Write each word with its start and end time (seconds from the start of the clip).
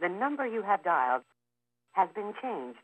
The 0.00 0.08
number 0.08 0.46
you 0.46 0.62
have 0.62 0.84
dialed 0.84 1.22
has 1.92 2.08
been 2.14 2.34
changed. 2.42 2.78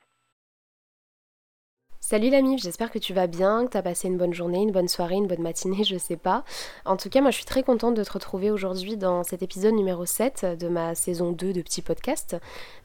Salut 2.12 2.28
l'ami, 2.28 2.58
j'espère 2.58 2.90
que 2.90 2.98
tu 2.98 3.14
vas 3.14 3.26
bien, 3.26 3.64
que 3.64 3.70
tu 3.70 3.78
as 3.78 3.82
passé 3.82 4.06
une 4.06 4.18
bonne 4.18 4.34
journée, 4.34 4.60
une 4.60 4.70
bonne 4.70 4.86
soirée, 4.86 5.14
une 5.14 5.26
bonne 5.26 5.40
matinée, 5.40 5.82
je 5.88 5.96
sais 5.96 6.18
pas. 6.18 6.44
En 6.84 6.98
tout 6.98 7.08
cas, 7.08 7.22
moi 7.22 7.30
je 7.30 7.36
suis 7.36 7.46
très 7.46 7.62
contente 7.62 7.94
de 7.94 8.04
te 8.04 8.12
retrouver 8.12 8.50
aujourd'hui 8.50 8.98
dans 8.98 9.22
cet 9.22 9.42
épisode 9.42 9.72
numéro 9.72 10.04
7 10.04 10.58
de 10.60 10.68
ma 10.68 10.94
saison 10.94 11.32
2 11.32 11.54
de 11.54 11.62
Petit 11.62 11.80
Podcast. 11.80 12.36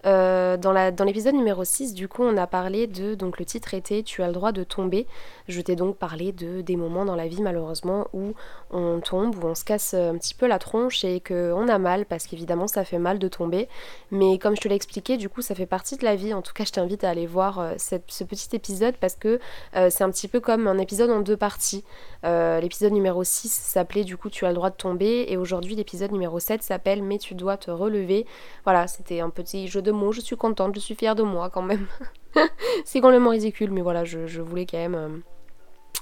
Euh, 0.05 0.55
dans 0.55 0.71
l'épisode 1.03 1.35
numéro 1.35 1.65
6, 1.65 1.93
du 1.93 2.07
coup, 2.07 2.23
on 2.23 2.37
a 2.37 2.47
parlé 2.47 2.87
de, 2.87 3.15
donc 3.15 3.37
le 3.37 3.43
titre 3.43 3.73
était 3.73 4.01
Tu 4.01 4.23
as 4.23 4.27
le 4.27 4.31
droit 4.31 4.53
de 4.53 4.63
tomber. 4.63 5.07
Je 5.49 5.59
t'ai 5.59 5.75
donc 5.75 5.97
parlé 5.97 6.31
de 6.31 6.61
des 6.61 6.77
moments 6.77 7.03
dans 7.03 7.17
la 7.17 7.27
vie 7.27 7.41
malheureusement 7.41 8.07
où 8.13 8.31
on 8.71 9.01
tombe, 9.01 9.35
où 9.43 9.45
on 9.45 9.55
se 9.55 9.65
casse 9.65 9.93
un 9.93 10.15
petit 10.17 10.35
peu 10.35 10.47
la 10.47 10.57
tronche 10.57 11.03
et 11.03 11.19
qu'on 11.19 11.67
a 11.67 11.77
mal, 11.77 12.05
parce 12.05 12.27
qu'évidemment 12.27 12.67
ça 12.67 12.85
fait 12.85 12.97
mal 12.97 13.19
de 13.19 13.27
tomber. 13.27 13.67
Mais 14.09 14.37
comme 14.37 14.55
je 14.55 14.61
te 14.61 14.69
l'ai 14.69 14.75
expliqué, 14.75 15.17
du 15.17 15.27
coup 15.27 15.41
ça 15.41 15.53
fait 15.53 15.65
partie 15.65 15.97
de 15.97 16.05
la 16.05 16.15
vie. 16.15 16.33
En 16.33 16.41
tout 16.41 16.53
cas, 16.53 16.63
je 16.63 16.71
t'invite 16.71 17.03
à 17.03 17.09
aller 17.09 17.27
voir 17.27 17.59
euh, 17.59 17.73
ce 17.77 18.23
petit 18.23 18.55
épisode 18.55 18.95
parce 18.95 19.16
que 19.19 19.39
euh, 19.75 19.89
c'est 19.89 20.03
un 20.03 20.09
petit 20.09 20.27
peu 20.27 20.39
comme 20.39 20.67
un 20.67 20.77
épisode 20.77 21.09
en 21.09 21.19
deux 21.19 21.37
parties. 21.37 21.83
Euh, 22.25 22.59
l'épisode 22.59 22.93
numéro 22.93 23.23
6 23.23 23.49
s'appelait 23.49 24.03
du 24.03 24.17
coup 24.17 24.29
Tu 24.29 24.45
as 24.45 24.49
le 24.49 24.55
droit 24.55 24.69
de 24.69 24.75
tomber 24.75 25.25
et 25.27 25.37
aujourd'hui 25.37 25.75
l'épisode 25.75 26.11
numéro 26.11 26.39
7 26.39 26.63
s'appelle 26.63 27.03
Mais 27.03 27.17
tu 27.17 27.35
dois 27.35 27.57
te 27.57 27.71
relever. 27.71 28.25
Voilà, 28.63 28.87
c'était 28.87 29.19
un 29.19 29.29
petit 29.29 29.67
jeu 29.67 29.81
de 29.81 29.91
mots, 29.91 30.11
je 30.11 30.21
suis 30.21 30.37
contente, 30.37 30.75
je 30.75 30.79
suis 30.79 30.95
fière 30.95 31.15
de 31.15 31.23
moi 31.23 31.49
quand 31.49 31.61
même. 31.61 31.87
c'est 32.85 33.01
complètement 33.01 33.31
ridicule, 33.31 33.71
mais 33.71 33.81
voilà, 33.81 34.03
je, 34.05 34.41
voulais 34.41 34.65
quand 34.65 34.77
même... 34.77 35.21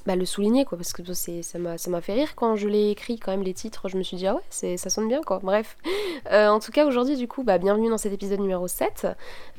Bah, 0.06 0.16
le 0.16 0.26
souligner 0.26 0.66
quoi 0.66 0.78
parce 0.78 0.94
que 0.94 1.02
ça 1.14 1.58
m'a 1.58 2.02
fait 2.02 2.14
rire. 2.14 2.36
Quand 2.36 2.56
je 2.56 2.68
l'ai 2.68 2.92
écrit 2.92 3.18
quand 3.18 3.32
même 3.32 3.42
les 3.42 3.56
titres 3.56 3.90
je 3.90 3.98
me 3.98 4.04
suis 4.04 4.18
dit 4.18 4.28
ah 4.28 4.36
ouais 4.36 4.42
c'est 4.52 4.78
ça 4.78 4.92
sonne 4.92 5.08
bien 5.08 5.22
quoi. 5.22 5.40
Bref. 5.42 5.78
Euh, 6.32 6.48
en 6.48 6.60
tout 6.60 6.72
cas 6.72 6.88
aujourd'hui 6.88 7.18
du 7.18 7.28
coup 7.28 7.44
bah 7.44 7.60
bienvenue 7.60 7.88
dans 7.90 8.00
cet 8.00 8.12
épisode 8.12 8.40
numéro 8.40 8.68
7 8.68 9.08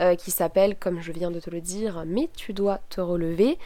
euh, 0.00 0.16
qui 0.16 0.32
s'appelle 0.32 0.74
comme 0.76 1.00
je 1.00 1.12
viens 1.12 1.30
de 1.30 1.38
te 1.38 1.48
le 1.48 1.60
dire 1.60 2.02
mais 2.06 2.28
tu 2.34 2.52
dois 2.52 2.80
te 2.88 3.00
relever 3.00 3.56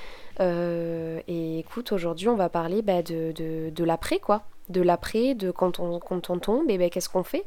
euh, 0.41 1.21
et 1.27 1.61
écoute 1.61 1.93
aujourd'hui 1.93 2.29
on 2.29 2.37
va 2.37 2.51
parler 2.51 2.83
bah, 2.83 3.03
de, 3.03 3.33
de, 3.33 3.85
l'après 3.85 4.19
quoi. 4.19 4.43
De 4.69 4.83
l'après 4.83 5.35
de 5.35 5.51
quand 5.51 5.79
on, 5.79 5.99
quand 5.99 6.29
on 6.29 6.39
tombe 6.39 6.69
et 6.69 6.77
ben 6.77 6.91
qu'est-ce 6.91 7.09
qu'on 7.09 7.23
fait? 7.23 7.47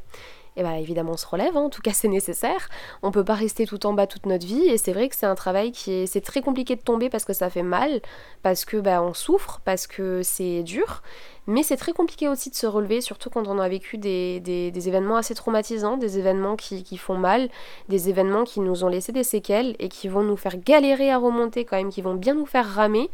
Eh 0.55 0.63
bien 0.63 0.75
évidemment 0.75 1.13
on 1.13 1.17
se 1.17 1.25
relève, 1.25 1.55
hein. 1.57 1.61
en 1.61 1.69
tout 1.69 1.81
cas 1.81 1.93
c'est 1.93 2.07
nécessaire. 2.07 2.69
On 3.01 3.11
peut 3.11 3.23
pas 3.23 3.35
rester 3.35 3.65
tout 3.65 3.85
en 3.85 3.93
bas 3.93 4.07
toute 4.07 4.25
notre 4.25 4.45
vie 4.45 4.67
et 4.67 4.77
c'est 4.77 4.93
vrai 4.93 5.09
que 5.09 5.15
c'est 5.15 5.25
un 5.25 5.35
travail 5.35 5.71
qui 5.71 5.91
est 5.91 6.07
c'est 6.07 6.21
très 6.21 6.41
compliqué 6.41 6.75
de 6.75 6.81
tomber 6.81 7.09
parce 7.09 7.25
que 7.25 7.33
ça 7.33 7.49
fait 7.49 7.63
mal, 7.63 8.01
parce 8.41 8.65
que 8.65 8.77
bah, 8.77 9.01
on 9.01 9.13
souffre, 9.13 9.61
parce 9.65 9.87
que 9.87 10.21
c'est 10.23 10.63
dur. 10.63 11.01
Mais 11.47 11.61
c'est 11.63 11.77
très 11.77 11.91
compliqué 11.91 12.29
aussi 12.29 12.49
de 12.49 12.55
se 12.55 12.65
relever, 12.65 13.01
surtout 13.01 13.29
quand 13.29 13.47
on 13.47 13.59
a 13.59 13.67
vécu 13.67 13.97
des, 13.97 14.39
des, 14.39 14.87
événements 14.87 15.17
assez 15.17 15.35
traumatisants, 15.35 15.97
des 15.97 16.17
événements 16.17 16.55
qui, 16.55 16.83
qui, 16.83 16.97
font 16.97 17.17
mal, 17.17 17.49
des 17.89 18.09
événements 18.09 18.45
qui 18.45 18.61
nous 18.61 18.85
ont 18.85 18.87
laissé 18.87 19.11
des 19.11 19.23
séquelles 19.23 19.75
et 19.79 19.89
qui 19.89 20.07
vont 20.07 20.23
nous 20.23 20.37
faire 20.37 20.57
galérer 20.57 21.11
à 21.11 21.17
remonter 21.17 21.65
quand 21.65 21.77
même, 21.77 21.89
qui 21.89 22.01
vont 22.01 22.15
bien 22.15 22.33
nous 22.33 22.45
faire 22.45 22.67
ramer. 22.67 23.09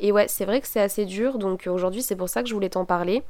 Et 0.00 0.10
ouais, 0.10 0.26
c'est 0.28 0.44
vrai 0.44 0.60
que 0.60 0.66
c'est 0.66 0.80
assez 0.80 1.04
dur, 1.04 1.38
donc 1.38 1.66
aujourd'hui 1.66 2.02
c'est 2.02 2.16
pour 2.16 2.28
ça 2.28 2.42
que 2.42 2.48
je 2.48 2.54
voulais 2.54 2.70
t'en 2.70 2.84
parler. 2.84 3.22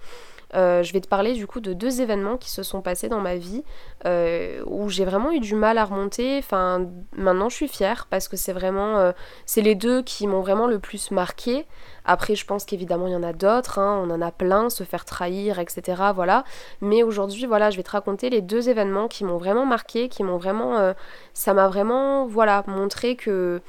Euh, 0.54 0.82
je 0.82 0.92
vais 0.92 1.00
te 1.00 1.08
parler 1.08 1.32
du 1.34 1.46
coup 1.46 1.60
de 1.60 1.72
deux 1.72 2.00
événements 2.00 2.36
qui 2.36 2.50
se 2.50 2.62
sont 2.62 2.80
passés 2.80 3.08
dans 3.08 3.20
ma 3.20 3.34
vie 3.34 3.64
euh, 4.04 4.62
où 4.66 4.88
j'ai 4.88 5.04
vraiment 5.04 5.32
eu 5.32 5.40
du 5.40 5.54
mal 5.54 5.76
à 5.76 5.84
remonter. 5.84 6.38
Enfin, 6.38 6.86
maintenant 7.16 7.48
je 7.48 7.56
suis 7.56 7.68
fière 7.68 8.06
parce 8.08 8.28
que 8.28 8.36
c'est 8.36 8.52
vraiment, 8.52 8.98
euh, 8.98 9.12
c'est 9.44 9.62
les 9.62 9.74
deux 9.74 10.02
qui 10.02 10.26
m'ont 10.26 10.40
vraiment 10.40 10.66
le 10.66 10.78
plus 10.78 11.10
marqué. 11.10 11.66
Après, 12.06 12.34
je 12.34 12.46
pense 12.46 12.64
qu'évidemment 12.64 13.06
il 13.08 13.12
y 13.12 13.16
en 13.16 13.22
a 13.22 13.32
d'autres, 13.32 13.78
hein. 13.78 14.02
on 14.02 14.10
en 14.10 14.22
a 14.22 14.30
plein, 14.30 14.70
se 14.70 14.84
faire 14.84 15.04
trahir, 15.04 15.58
etc. 15.58 16.02
Voilà. 16.14 16.44
Mais 16.80 17.02
aujourd'hui, 17.02 17.46
voilà, 17.46 17.70
je 17.70 17.76
vais 17.76 17.82
te 17.82 17.90
raconter 17.90 18.30
les 18.30 18.40
deux 18.40 18.68
événements 18.68 19.08
qui 19.08 19.24
m'ont 19.24 19.38
vraiment 19.38 19.66
marqué, 19.66 20.08
qui 20.08 20.22
m'ont 20.22 20.38
vraiment, 20.38 20.94
ça 21.34 21.52
m'a 21.52 21.68
vraiment, 21.68 22.26
voilà, 22.26 22.64
montré 22.66 23.16
que 23.16 23.60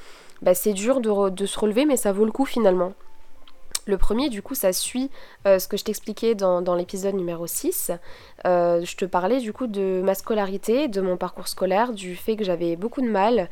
bah, 0.42 0.54
c'est 0.54 0.72
dur 0.72 1.00
de, 1.00 1.30
de 1.30 1.46
se 1.46 1.58
relever, 1.58 1.84
mais 1.84 1.96
ça 1.96 2.12
vaut 2.12 2.24
le 2.24 2.32
coup 2.32 2.46
finalement. 2.46 2.92
Le 3.88 3.96
premier, 3.96 4.28
du 4.28 4.42
coup, 4.42 4.54
ça 4.54 4.74
suit 4.74 5.10
euh, 5.46 5.58
ce 5.58 5.66
que 5.66 5.78
je 5.78 5.84
t'expliquais 5.84 6.34
dans, 6.34 6.74
l'épisode 6.74 7.14
numéro 7.14 7.46
6. 7.46 7.90
Euh, 8.44 8.84
je 8.84 8.96
te 8.96 9.06
parlais 9.06 9.40
du 9.40 9.54
coup 9.54 9.66
de 9.66 10.02
ma 10.04 10.14
scolarité, 10.14 10.88
de 10.88 11.00
mon 11.00 11.16
parcours 11.16 11.48
scolaire, 11.48 11.94
du 11.94 12.14
fait 12.14 12.36
que 12.36 12.44
j'avais 12.44 12.76
beaucoup 12.76 13.00
de 13.00 13.08
mal 13.08 13.48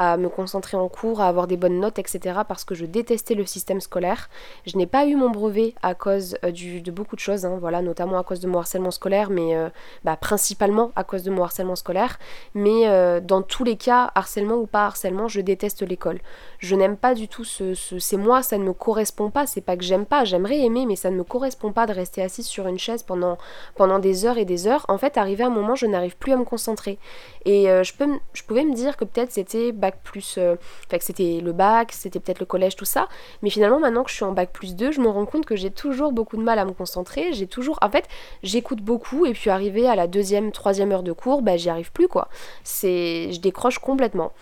à 0.00 0.16
me 0.16 0.30
concentrer 0.30 0.78
en 0.78 0.88
cours, 0.88 1.20
à 1.20 1.28
avoir 1.28 1.46
des 1.46 1.58
bonnes 1.58 1.78
notes, 1.78 1.98
etc. 1.98 2.40
parce 2.48 2.64
que 2.64 2.74
je 2.74 2.86
détestais 2.86 3.34
le 3.34 3.44
système 3.44 3.82
scolaire. 3.82 4.30
Je 4.64 4.78
n'ai 4.78 4.86
pas 4.86 5.04
eu 5.04 5.14
mon 5.14 5.28
brevet 5.28 5.74
à 5.82 5.94
cause 5.94 6.38
euh, 6.42 6.52
de 6.52 6.90
beaucoup 6.90 7.16
de 7.16 7.20
choses, 7.20 7.44
hein, 7.44 7.58
voilà, 7.60 7.82
notamment 7.82 8.18
à 8.18 8.24
cause 8.24 8.40
de 8.40 8.48
mon 8.48 8.60
harcèlement 8.60 8.92
scolaire, 8.92 9.28
mais 9.28 9.54
euh, 9.54 9.68
bah, 10.02 10.16
principalement 10.16 10.90
à 10.96 11.04
cause 11.04 11.22
de 11.22 11.30
mon 11.30 11.42
harcèlement 11.44 11.76
scolaire. 11.76 12.18
Mais 12.54 12.88
euh, 12.88 13.20
dans 13.20 13.42
tous 13.42 13.62
les 13.62 13.76
cas, 13.76 14.10
harcèlement 14.14 14.54
ou 14.54 14.66
pas 14.66 14.86
harcèlement, 14.86 15.28
je 15.28 15.42
déteste 15.42 15.82
l'école. 15.82 16.20
Je 16.60 16.74
n'aime 16.76 16.96
pas 16.96 17.12
du 17.12 17.28
tout 17.28 17.44
ce, 17.44 17.74
c'est 17.74 18.16
moi, 18.16 18.42
ça 18.42 18.56
ne 18.56 18.64
me 18.64 18.72
correspond 18.72 19.28
pas. 19.28 19.46
C'est 19.46 19.60
pas 19.60 19.76
que 19.76 19.84
j'aime 19.84 20.06
pas, 20.06 20.24
j'aimerais 20.24 20.60
aimer, 20.60 20.86
mais 20.86 20.96
ça 20.96 21.10
ne 21.10 21.16
me 21.16 21.24
correspond 21.24 21.72
pas 21.72 21.84
de 21.84 21.92
rester 21.92 22.22
assise 22.22 22.46
sur 22.46 22.66
une 22.68 22.78
chaise 22.78 23.02
pendant, 23.02 23.36
pendant 23.74 23.98
des 23.98 24.24
heures 24.24 24.38
et 24.38 24.46
des 24.46 24.66
heures. 24.66 24.86
En 24.88 24.96
fait, 24.96 25.18
arrivé 25.18 25.44
à 25.44 25.48
un 25.48 25.50
moment, 25.50 25.74
je 25.74 25.84
n'arrive 25.84 26.16
plus 26.16 26.32
à 26.32 26.38
me 26.38 26.44
concentrer. 26.44 26.98
Et 27.44 27.64
je, 27.64 27.92
peux, 27.92 28.08
je 28.32 28.42
pouvais 28.44 28.64
me 28.64 28.74
dire 28.74 28.96
que 28.96 29.04
peut-être 29.04 29.32
c'était 29.32 29.72
plus. 29.96 30.36
Euh, 30.38 30.56
que 30.90 31.04
c'était 31.04 31.40
le 31.40 31.52
bac, 31.52 31.92
c'était 31.92 32.20
peut-être 32.20 32.40
le 32.40 32.46
collège, 32.46 32.76
tout 32.76 32.84
ça. 32.84 33.08
Mais 33.42 33.50
finalement, 33.50 33.80
maintenant 33.80 34.04
que 34.04 34.10
je 34.10 34.16
suis 34.16 34.24
en 34.24 34.32
bac 34.32 34.50
plus 34.52 34.74
2, 34.74 34.92
je 34.92 35.00
me 35.00 35.08
rends 35.08 35.26
compte 35.26 35.46
que 35.46 35.56
j'ai 35.56 35.70
toujours 35.70 36.12
beaucoup 36.12 36.36
de 36.36 36.42
mal 36.42 36.58
à 36.58 36.64
me 36.64 36.72
concentrer. 36.72 37.32
J'ai 37.32 37.46
toujours. 37.46 37.78
En 37.82 37.90
fait, 37.90 38.06
j'écoute 38.42 38.80
beaucoup 38.80 39.26
et 39.26 39.32
puis 39.32 39.50
arrivé 39.50 39.88
à 39.88 39.94
la 39.94 40.06
deuxième, 40.06 40.52
troisième 40.52 40.92
heure 40.92 41.02
de 41.02 41.12
cours, 41.12 41.42
bah, 41.42 41.56
j'y 41.56 41.70
arrive 41.70 41.92
plus 41.92 42.08
quoi. 42.08 42.28
C'est. 42.64 43.32
Je 43.32 43.40
décroche 43.40 43.78
complètement. 43.78 44.32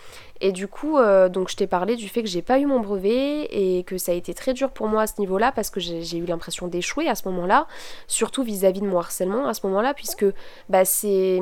Et 0.41 0.51
du 0.51 0.67
coup, 0.67 0.97
euh, 0.97 1.27
donc 1.27 1.49
je 1.49 1.55
t'ai 1.55 1.67
parlé 1.67 1.95
du 1.95 2.07
fait 2.07 2.21
que 2.21 2.29
j'ai 2.29 2.41
pas 2.41 2.59
eu 2.59 2.65
mon 2.65 2.79
brevet 2.79 3.47
et 3.51 3.83
que 3.83 3.97
ça 3.97 4.13
a 4.13 4.15
été 4.15 4.33
très 4.33 4.53
dur 4.53 4.69
pour 4.69 4.87
moi 4.87 5.01
à 5.01 5.07
ce 5.07 5.19
niveau-là 5.19 5.51
parce 5.51 5.69
que 5.69 5.79
j'ai 5.79 6.17
eu 6.17 6.25
l'impression 6.25 6.67
d'échouer 6.67 7.09
à 7.09 7.15
ce 7.15 7.27
moment-là, 7.27 7.67
surtout 8.07 8.43
vis-à-vis 8.43 8.79
de 8.79 8.87
mon 8.87 8.99
harcèlement 8.99 9.47
à 9.47 9.53
ce 9.53 9.67
moment-là, 9.67 9.93
puisque 9.93 10.25
bah, 10.69 10.85
c'est 10.85 11.39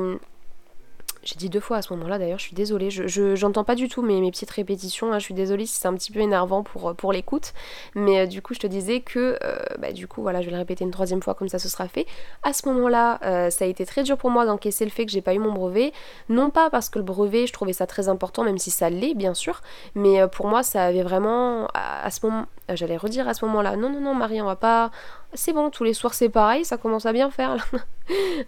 j'ai 1.22 1.36
dit 1.36 1.50
deux 1.50 1.60
fois 1.60 1.78
à 1.78 1.82
ce 1.82 1.92
moment-là 1.94 2.18
d'ailleurs, 2.18 2.38
je 2.38 2.44
suis 2.44 2.54
désolée. 2.54 2.90
Je, 2.90 3.34
j'entends 3.34 3.64
pas 3.64 3.74
du 3.74 3.88
tout 3.88 4.02
mes, 4.02 4.20
mes 4.20 4.30
petites 4.30 4.50
répétitions. 4.50 5.12
Hein. 5.12 5.18
Je 5.18 5.24
suis 5.24 5.34
désolée 5.34 5.66
si 5.66 5.78
c'est 5.78 5.88
un 5.88 5.94
petit 5.94 6.12
peu 6.12 6.20
énervant 6.20 6.62
pour, 6.62 6.94
pour 6.94 7.12
l'écoute. 7.12 7.52
Mais 7.94 8.20
euh, 8.20 8.26
du 8.26 8.42
coup, 8.42 8.54
je 8.54 8.60
te 8.60 8.66
disais 8.66 9.00
que, 9.00 9.38
euh, 9.42 9.58
bah, 9.78 9.92
du 9.92 10.06
coup, 10.06 10.22
voilà, 10.22 10.40
je 10.40 10.46
vais 10.46 10.52
le 10.52 10.58
répéter 10.58 10.84
une 10.84 10.90
troisième 10.90 11.22
fois 11.22 11.34
comme 11.34 11.48
ça 11.48 11.58
ce 11.58 11.68
sera 11.68 11.88
fait. 11.88 12.06
À 12.42 12.52
ce 12.52 12.68
moment-là, 12.68 13.18
euh, 13.24 13.50
ça 13.50 13.64
a 13.64 13.68
été 13.68 13.84
très 13.84 14.02
dur 14.02 14.16
pour 14.16 14.30
moi 14.30 14.46
d'encaisser 14.46 14.84
le 14.84 14.90
fait 14.90 15.06
que 15.06 15.12
j'ai 15.12 15.22
pas 15.22 15.34
eu 15.34 15.38
mon 15.38 15.52
brevet. 15.52 15.92
Non 16.28 16.50
pas 16.50 16.70
parce 16.70 16.88
que 16.88 16.98
le 16.98 17.04
brevet, 17.04 17.46
je 17.46 17.52
trouvais 17.52 17.72
ça 17.72 17.86
très 17.86 18.08
important, 18.08 18.44
même 18.44 18.58
si 18.58 18.70
ça 18.70 18.90
l'est, 18.90 19.14
bien 19.14 19.34
sûr. 19.34 19.60
Mais 19.94 20.26
pour 20.28 20.46
moi, 20.46 20.62
ça 20.62 20.84
avait 20.84 21.02
vraiment, 21.02 21.68
à, 21.74 22.10
ce 22.10 22.24
moment, 22.24 22.46
j'allais 22.68 22.96
redire 22.96 23.28
à 23.28 23.34
ce 23.34 23.44
moment-là, 23.46 23.76
non, 23.76 23.90
non, 23.90 24.00
non, 24.00 24.14
Marie, 24.14 24.40
on 24.40 24.46
va 24.46 24.56
pas, 24.56 24.90
c'est 25.34 25.52
bon, 25.52 25.70
tous 25.70 25.84
les 25.84 25.94
soirs 25.94 26.14
c'est 26.14 26.28
pareil, 26.28 26.64
ça 26.64 26.76
commence 26.76 27.06
à 27.06 27.12
bien 27.12 27.30
faire. 27.30 27.66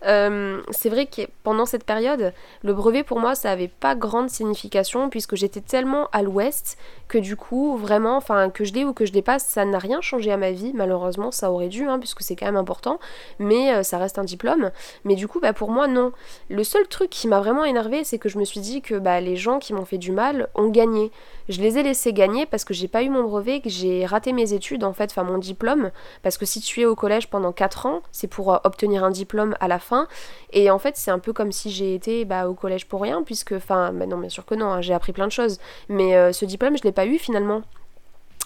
Euh, 0.07 0.63
c'est 0.71 0.89
vrai 0.89 1.05
que 1.05 1.21
pendant 1.43 1.67
cette 1.67 1.85
période, 1.85 2.33
le 2.63 2.73
brevet 2.73 3.03
pour 3.03 3.21
moi 3.21 3.35
ça 3.35 3.51
avait 3.51 3.69
pas 3.69 3.95
grande 3.95 4.31
signification 4.31 5.11
puisque 5.11 5.37
j'étais 5.37 5.61
tellement 5.61 6.09
à 6.13 6.23
l'ouest 6.23 6.79
que 7.09 7.19
du 7.19 7.37
coup, 7.37 7.77
vraiment, 7.77 8.17
enfin 8.17 8.49
que 8.49 8.65
je 8.65 8.73
l'ai 8.73 8.85
ou 8.85 8.95
que 8.95 9.05
je 9.05 9.13
pas, 9.21 9.39
ça 9.39 9.65
n'a 9.65 9.79
rien 9.79 10.01
changé 10.01 10.31
à 10.31 10.37
ma 10.37 10.53
vie. 10.53 10.73
Malheureusement, 10.75 11.31
ça 11.31 11.51
aurait 11.51 11.69
dû, 11.69 11.85
hein, 11.85 11.99
puisque 11.99 12.23
c'est 12.23 12.37
quand 12.37 12.47
même 12.47 12.57
important, 12.57 13.01
mais 13.39 13.75
euh, 13.75 13.83
ça 13.83 13.99
reste 13.99 14.19
un 14.19 14.25
diplôme. 14.25 14.71
Mais 15.05 15.17
du 15.17 15.27
coup, 15.27 15.41
bah, 15.41 15.53
pour 15.53 15.71
moi, 15.71 15.89
non. 15.89 16.13
Le 16.49 16.63
seul 16.63 16.87
truc 16.87 17.11
qui 17.11 17.27
m'a 17.27 17.41
vraiment 17.41 17.65
énervé, 17.65 18.05
c'est 18.05 18.19
que 18.19 18.29
je 18.29 18.39
me 18.39 18.45
suis 18.45 18.61
dit 18.61 18.81
que 18.81 18.95
bah, 18.95 19.21
les 19.21 19.37
gens 19.37 19.59
qui 19.59 19.73
m'ont 19.75 19.85
fait 19.85 19.99
du 19.99 20.13
mal 20.13 20.49
ont 20.55 20.69
gagné. 20.69 21.11
Je 21.49 21.61
les 21.61 21.79
ai 21.79 21.83
laissés 21.83 22.13
gagner 22.13 22.47
parce 22.47 22.65
que 22.65 22.73
j'ai 22.73 22.87
pas 22.87 23.03
eu 23.03 23.09
mon 23.09 23.25
brevet, 23.25 23.61
que 23.61 23.69
j'ai 23.69 24.07
raté 24.07 24.33
mes 24.33 24.53
études 24.53 24.85
en 24.85 24.93
fait, 24.93 25.11
enfin 25.11 25.25
mon 25.25 25.39
diplôme, 25.39 25.91
parce 26.23 26.39
que 26.39 26.47
si 26.47 26.61
tu 26.61 26.70
au 26.79 26.95
collège 26.95 27.29
pendant 27.29 27.53
4 27.53 27.87
ans, 27.87 28.03
c'est 28.13 28.27
pour 28.27 28.53
euh, 28.53 28.59
obtenir 28.65 29.05
un 29.05 29.11
diplôme 29.11 29.55
à 29.61 29.69
la 29.69 29.79
fin. 29.79 30.07
Et 30.53 30.71
en 30.71 30.79
fait, 30.79 30.97
c'est 30.97 31.11
un 31.11 31.19
peu 31.19 31.33
comme 31.33 31.53
si 31.53 31.71
j'ai 31.71 31.95
été 31.95 32.25
bah, 32.25 32.49
au 32.49 32.55
collège 32.55 32.87
pour 32.87 33.03
rien, 33.03 33.23
puisque, 33.23 33.53
enfin, 33.53 33.93
bah 33.93 34.07
non, 34.07 34.19
bien 34.19 34.29
sûr 34.29 34.45
que 34.45 34.55
non, 34.55 34.67
hein, 34.67 34.81
j'ai 34.81 34.95
appris 34.95 35.13
plein 35.13 35.27
de 35.27 35.33
choses. 35.33 35.59
Mais 35.89 36.17
euh, 36.17 36.33
ce 36.33 36.45
diplôme, 36.45 36.77
je 36.77 36.83
l'ai 36.83 36.93
pas 36.93 37.07
eu 37.07 37.19
finalement 37.19 37.63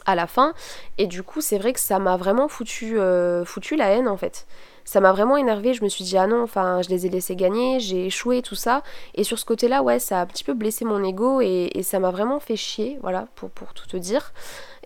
à 0.06 0.15
la 0.15 0.26
fin. 0.26 0.55
Et 0.99 1.06
du 1.06 1.23
coup, 1.23 1.41
c'est 1.41 1.59
vrai 1.59 1.73
que 1.73 1.81
ça 1.81 1.99
m'a 1.99 2.17
vraiment 2.17 2.49
foutu, 2.49 2.99
euh, 2.99 3.44
foutu 3.44 3.76
la 3.76 3.88
haine 3.91 4.09
en 4.09 4.17
fait 4.17 4.47
ça 4.85 5.00
m'a 5.00 5.12
vraiment 5.12 5.37
énervé. 5.37 5.75
Je 5.75 5.82
me 5.82 5.88
suis 5.88 6.05
dit, 6.05 6.17
ah 6.17 6.26
non, 6.26 6.43
enfin, 6.43 6.82
je 6.82 6.91
les 6.91 7.06
ai 7.06 7.09
laissés 7.09 7.37
gagner, 7.37 7.81
j'ai 7.81 8.06
échoué, 8.06 8.43
tout 8.43 8.55
ça. 8.55 8.82
Et 9.15 9.25
sur 9.25 9.38
ce 9.38 9.44
côté-là, 9.44 9.82
ouais, 9.82 9.99
ça 9.99 10.21
a 10.21 10.23
un 10.23 10.26
petit 10.26 10.44
peu 10.44 10.55
blessé 10.55 10.85
mon 10.85 11.03
ego 11.03 11.41
et, 11.41 11.71
ça 11.82 11.99
m'a 11.99 12.11
vraiment 12.11 12.41
fait 12.41 12.56
chier, 12.56 12.99
voilà, 13.03 13.26
pour, 13.35 13.50
pour 13.50 13.75
tout 13.75 13.87
te 13.87 13.97
dire. 13.97 14.32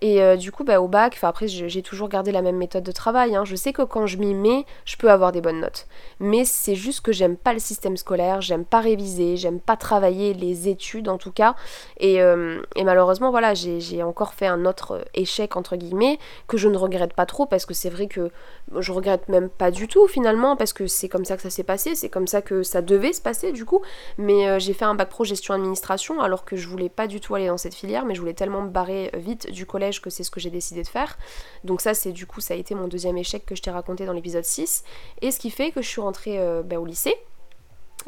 Et 0.00 0.23
euh, 0.23 0.37
du 0.37 0.53
coup, 0.53 0.65
bah, 0.65 0.81
au 0.81 0.89
bac, 0.89 1.19
après, 1.23 1.49
j'ai 1.49 1.83
toujours 1.83 2.09
gardé 2.09 2.33
la 2.33 2.43
même 2.43 2.56
méthode 2.56 2.85
de 2.85 2.93
travail. 2.93 3.35
Hein. 3.35 3.45
Je 3.45 3.56
sais 3.56 3.73
que 3.73 3.83
quand 3.83 4.06
je 4.06 4.17
m'y 4.17 4.35
mets, 4.35 4.65
je 4.85 4.97
peux 4.97 5.11
avoir 5.11 5.33
des 5.33 5.41
bonnes 5.41 5.61
notes. 5.61 5.87
Mais 6.21 6.45
c'est 6.45 6.75
juste 6.75 7.00
que 7.00 7.12
j'aime 7.12 7.37
pas 7.37 7.53
le 7.53 7.59
système 7.59 7.97
scolaire, 7.97 8.41
j'aime 8.41 8.65
pas 8.65 8.81
réviser, 8.81 9.37
j'aime 9.37 9.61
pas 9.61 9.77
travailler 9.77 10.35
les 10.35 10.69
études 10.69 11.09
en 11.09 11.19
tout 11.19 11.33
cas. 11.33 11.55
Et, 11.99 12.23
euh, 12.23 12.61
malheureusement, 12.77 13.31
voilà, 13.31 13.55
j'ai 13.55 14.03
encore 14.03 14.35
fait 14.35 14.47
un 14.47 14.65
autre 14.65 15.05
échec, 15.15 15.56
entre 15.56 15.77
guillemets, 15.77 16.19
que 16.47 16.56
je 16.56 16.69
ne 16.69 16.77
regrette 16.77 17.12
pas 17.12 17.27
trop 17.27 17.47
parce 17.47 17.67
que 17.67 17.75
c'est 17.75 17.91
vrai 17.91 18.06
que 18.06 18.31
je 18.77 18.93
regrette 18.93 19.29
même 19.29 19.49
pas 19.49 19.71
du 19.71 19.89
tout 19.89 20.06
finalement 20.09 20.56
parce 20.56 20.73
que 20.73 20.87
c'est 20.87 21.09
comme 21.09 21.25
ça 21.25 21.37
que 21.37 21.43
ça 21.43 21.50
s'est 21.50 21.62
passé, 21.65 21.95
c'est 21.95 22.09
comme 22.09 22.27
ça 22.27 22.43
que 22.43 22.62
ça 22.62 22.83
devait 22.83 23.12
se 23.12 23.21
passer 23.21 23.53
du 23.53 23.65
coup. 23.65 23.83
Mais 24.17 24.49
euh, 24.49 24.59
j'ai 24.59 24.73
fait 24.73 24.85
un 24.85 24.95
bac 24.95 25.09
pro 25.09 25.25
gestion 25.25 25.55
administration 25.55 26.21
alors 26.21 26.45
que 26.45 26.56
je 26.56 26.69
voulais 26.69 26.89
pas 26.89 27.06
du 27.06 27.21
tout 27.21 27.35
aller 27.35 27.49
dans 27.49 27.56
cette 27.56 27.75
filière, 27.75 28.05
mais 28.05 28.15
je 28.15 28.21
voulais 28.21 28.35
tellement 28.35 28.62
me 28.62 28.71
barrer 28.71 29.11
vite 29.15 29.50
du 29.50 29.67
collège 29.67 29.88
que 30.00 30.11
c'est 30.11 30.25
ce 30.25 30.31
que 30.31 30.40
j'ai 30.40 30.50
décidé 30.50 30.82
de 30.82 30.88
faire. 30.88 31.19
Donc 31.64 31.81
ça 31.81 31.94
c'est 31.94 32.12
du 32.12 32.26
coup 32.26 32.40
ça 32.40 32.55
a 32.55 32.56
été 32.56 32.75
mon 32.75 32.88
deuxième 32.88 33.17
échec 33.19 33.44
que 33.44 33.55
je 33.55 33.62
t'ai 33.62 33.70
raconté 33.70 34.06
dans 34.06 34.12
l'épisode 34.12 34.44
6. 34.44 34.85
Et 35.23 35.31
ce 35.31 35.38
qui 35.38 35.50
fait 35.50 35.70
que 35.70 35.82
je 35.82 35.88
suis 35.88 36.00
rentrée 36.00 36.38
euh, 36.38 36.62
bah, 36.62 36.79
au 36.79 36.87
lycée 36.87 37.14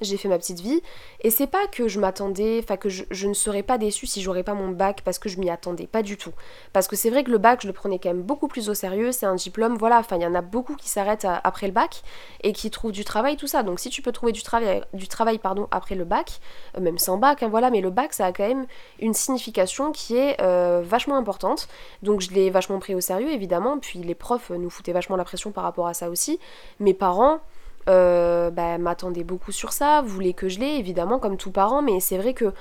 j'ai 0.01 0.17
fait 0.17 0.29
ma 0.29 0.39
petite 0.39 0.61
vie. 0.61 0.83
Et 1.23 1.31
c'est 1.31 1.47
pas 1.47 1.67
que 1.67 1.89
je 1.89 2.01
m'attendais, 2.01 2.61
enfin 2.63 2.77
que 2.77 2.89
je, 2.89 3.27
ne 3.27 3.35
serais 3.35 3.63
pas 3.63 3.79
déçue 3.79 4.07
si 4.07 4.23
j'aurais 4.23 4.43
pas 4.43 4.55
mon 4.55 4.69
bac 4.69 5.03
parce 5.05 5.19
que 5.19 5.29
je 5.29 5.39
m'y 5.39 5.51
attendais, 5.51 5.87
pas 5.87 6.03
du 6.03 6.17
tout. 6.17 6.33
Parce 6.73 6.89
que 6.89 6.97
c'est 6.97 7.11
vrai 7.11 7.25
que 7.25 7.31
le 7.31 7.39
bac, 7.39 7.61
je 7.63 7.67
le 7.67 7.73
prenais 7.73 7.99
quand 7.99 8.11
même 8.11 8.23
beaucoup 8.23 8.49
plus 8.49 8.69
au 8.69 8.75
sérieux, 8.75 9.13
c'est 9.13 9.27
un 9.27 9.35
diplôme, 9.35 9.77
voilà, 9.77 9.99
enfin 9.99 10.17
il 10.17 10.23
y 10.23 10.27
en 10.27 10.35
a 10.35 10.41
beaucoup 10.41 10.77
qui 10.77 10.89
s'arrêtent 10.89 11.27
après 11.45 11.67
le 11.67 11.73
bac 11.73 12.03
et 12.43 12.53
qui 12.53 12.71
trouvent 12.71 12.93
du 12.93 13.05
travail, 13.05 13.37
tout 13.37 13.47
ça. 13.47 13.63
Donc 13.63 13.81
si 13.81 13.91
tu 13.91 14.03
peux 14.03 14.13
trouver 14.13 14.33
du 14.33 14.43
travail, 14.43 14.83
du 14.95 15.09
travail 15.09 15.39
pardon, 15.39 15.69
après 15.71 15.95
le 15.95 16.05
bac, 16.05 16.41
euh, 16.77 16.81
même 16.81 16.99
sans 16.99 17.19
bac, 17.19 17.43
hein, 17.43 17.49
voilà, 17.49 17.71
mais 17.71 17.81
le 17.81 17.91
bac 17.91 18.13
ça 18.13 18.27
a 18.27 18.33
quand 18.33 18.47
même 18.47 18.67
une 19.01 19.15
signification 19.15 19.93
qui 19.93 20.17
est 20.17 20.41
euh, 20.41 20.83
vachement 20.85 21.17
importante. 21.17 21.69
Donc 22.03 22.21
je 22.21 22.31
l'ai 22.31 22.51
vachement 22.51 22.79
pris 22.79 22.95
au 22.95 23.01
sérieux 23.01 23.31
évidemment, 23.31 23.79
puis 23.79 24.01
les 24.01 24.15
profs 24.15 24.51
nous 24.51 24.71
foutaient 24.71 24.93
vachement 24.93 25.17
la 25.17 25.25
pression 25.25 25.53
par 25.53 25.65
rapport 25.65 25.87
à 25.87 25.95
ça 25.95 26.11
aussi. 26.11 26.39
Mes 26.79 26.95
parents, 26.95 27.41
euh, 27.89 28.51
bah, 28.51 28.79
m'attendait 28.79 29.25
beaucoup 29.25 29.53
sur 29.53 29.73
ça, 29.73 30.03
voulait 30.03 30.33
que 30.33 30.49
je 30.49 30.61
l'ai, 30.61 30.77
évidemment, 30.77 31.19
comme 31.19 31.37
tout 31.37 31.51
parent, 31.51 31.83
mais 31.83 32.01
c'est 32.01 32.19
vrai 32.19 32.35
que 32.35 32.53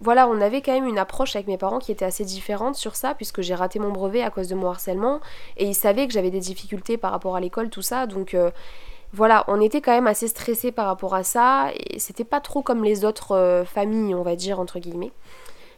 voilà, 0.00 0.28
on 0.28 0.40
avait 0.42 0.60
quand 0.60 0.72
même 0.72 0.86
une 0.86 0.98
approche 0.98 1.36
avec 1.36 1.46
mes 1.46 1.56
parents 1.56 1.78
qui 1.78 1.90
était 1.90 2.04
assez 2.04 2.24
différente 2.24 2.74
sur 2.74 2.96
ça, 2.96 3.14
puisque 3.14 3.40
j'ai 3.40 3.54
raté 3.54 3.78
mon 3.78 3.90
brevet 3.90 4.22
à 4.22 4.30
cause 4.30 4.48
de 4.48 4.54
mon 4.54 4.68
harcèlement, 4.68 5.20
et 5.56 5.66
ils 5.66 5.74
savaient 5.74 6.06
que 6.06 6.12
j'avais 6.12 6.30
des 6.30 6.40
difficultés 6.40 6.98
par 6.98 7.12
rapport 7.12 7.36
à 7.36 7.40
l'école, 7.40 7.70
tout 7.70 7.82
ça, 7.82 8.06
donc 8.06 8.34
euh, 8.34 8.50
voilà, 9.12 9.44
on 9.48 9.60
était 9.60 9.80
quand 9.80 9.92
même 9.92 10.06
assez 10.06 10.28
stressés 10.28 10.72
par 10.72 10.86
rapport 10.86 11.14
à 11.14 11.24
ça, 11.24 11.70
et 11.74 11.98
c'était 11.98 12.24
pas 12.24 12.40
trop 12.40 12.62
comme 12.62 12.84
les 12.84 13.04
autres 13.04 13.32
euh, 13.32 13.64
familles, 13.64 14.14
on 14.14 14.22
va 14.22 14.36
dire, 14.36 14.60
entre 14.60 14.78
guillemets. 14.78 15.12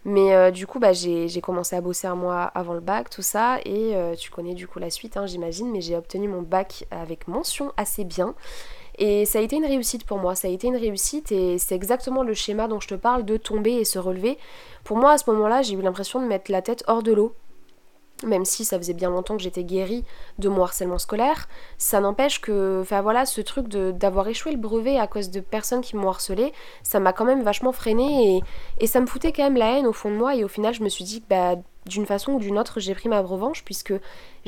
Mais 0.05 0.53
du 0.53 0.67
coup, 0.67 0.79
bah, 0.79 0.93
j'ai 0.95 1.41
commencé 1.43 1.77
à 1.77 1.83
bosser 1.83 2.07
un 2.07 2.15
mois 2.15 2.45
avant 2.55 2.73
le 2.73 2.81
bac, 2.81 3.11
tout 3.11 3.21
ça, 3.21 3.59
et 3.67 3.95
tu 4.17 4.31
connais 4.31 4.55
du 4.55 4.67
coup 4.67 4.79
la 4.79 4.89
suite, 4.89 5.19
hein, 5.19 5.27
j'imagine, 5.27 5.71
mais 5.71 5.83
j'ai 5.83 5.97
obtenu 5.97 6.29
mon 6.29 6.41
bac 6.41 6.87
avec 6.91 7.29
mention 7.29 7.73
assez 7.77 8.05
bien. 8.05 8.35
Et 8.99 9.25
ça 9.27 9.39
a 9.39 9.43
été 9.43 9.57
une 9.57 9.65
réussite 9.65 10.05
pour 10.05 10.19
moi, 10.19 10.35
ça 10.35 10.49
a 10.49 10.51
été 10.51 10.67
une 10.67 10.77
réussite 10.77 11.31
et 11.31 11.59
c'est 11.59 11.77
exactement 11.77 12.25
le 12.25 12.35
schéma 12.35 12.67
dont 12.67 12.81
je 12.81 12.89
te 12.89 12.95
parle 12.95 13.25
de 13.25 13.37
tomber 13.37 13.75
et 13.75 13.85
se 13.85 13.99
relever. 14.01 14.39
Pour 14.83 14.97
moi, 14.97 15.13
à 15.13 15.19
ce 15.19 15.31
moment-là, 15.31 15.63
j'ai 15.63 15.75
eu 15.75 15.81
l'impression 15.81 16.21
de 16.21 16.27
mettre 16.27 16.51
la 16.51 16.63
tête 16.63 16.83
hors 16.89 17.05
de 17.05 17.13
l'eau. 17.13 17.33
Même 18.25 18.45
si 18.45 18.65
ça 18.65 18.77
faisait 18.77 18.95
bien 18.95 19.11
longtemps 19.11 19.37
que 19.37 19.43
j'étais 19.45 19.63
guérie 19.63 20.05
de 20.41 20.49
mon 20.49 20.65
harcèlement 20.65 20.99
scolaire, 20.99 21.49
ça 21.77 22.01
n'empêche 22.01 22.41
que, 22.41 22.81
enfin 22.83 23.01
voilà, 23.01 23.25
ce 23.25 23.41
truc 23.41 23.69
d'avoir 23.69 24.27
échoué 24.27 24.51
le 24.51 24.59
brevet 24.59 24.99
à 24.99 25.07
cause 25.07 25.31
de 25.31 25.39
personnes 25.39 25.83
qui 25.83 25.95
m'ont 25.95 26.09
harcelé, 26.09 26.53
ça 26.83 26.99
m'a 26.99 27.13
quand 27.13 27.25
même 27.25 27.45
vachement 27.45 27.71
freiné 27.71 28.39
et, 28.39 28.43
et, 28.81 28.89
ça 28.89 28.99
me 28.99 29.07
foutait 29.07 29.31
quand 29.31 29.45
même 29.45 29.57
la 29.57 29.79
haine 29.79 29.87
au 29.87 29.93
fond 29.93 30.11
de 30.11 30.17
moi. 30.17 30.35
Et 30.35 30.43
au 30.43 30.49
final, 30.49 30.75
je 30.75 30.83
me 30.83 30.89
suis 30.89 31.05
dit 31.05 31.23
bah, 31.31 31.55
d'une 31.89 32.07
façon 32.07 32.33
ou 32.33 32.39
d'une 32.39 32.59
autre, 32.59 32.79
j'ai 32.81 32.95
pris 32.95 33.09
ma 33.09 33.21
revanche 33.21 33.65
puisque 33.65 33.95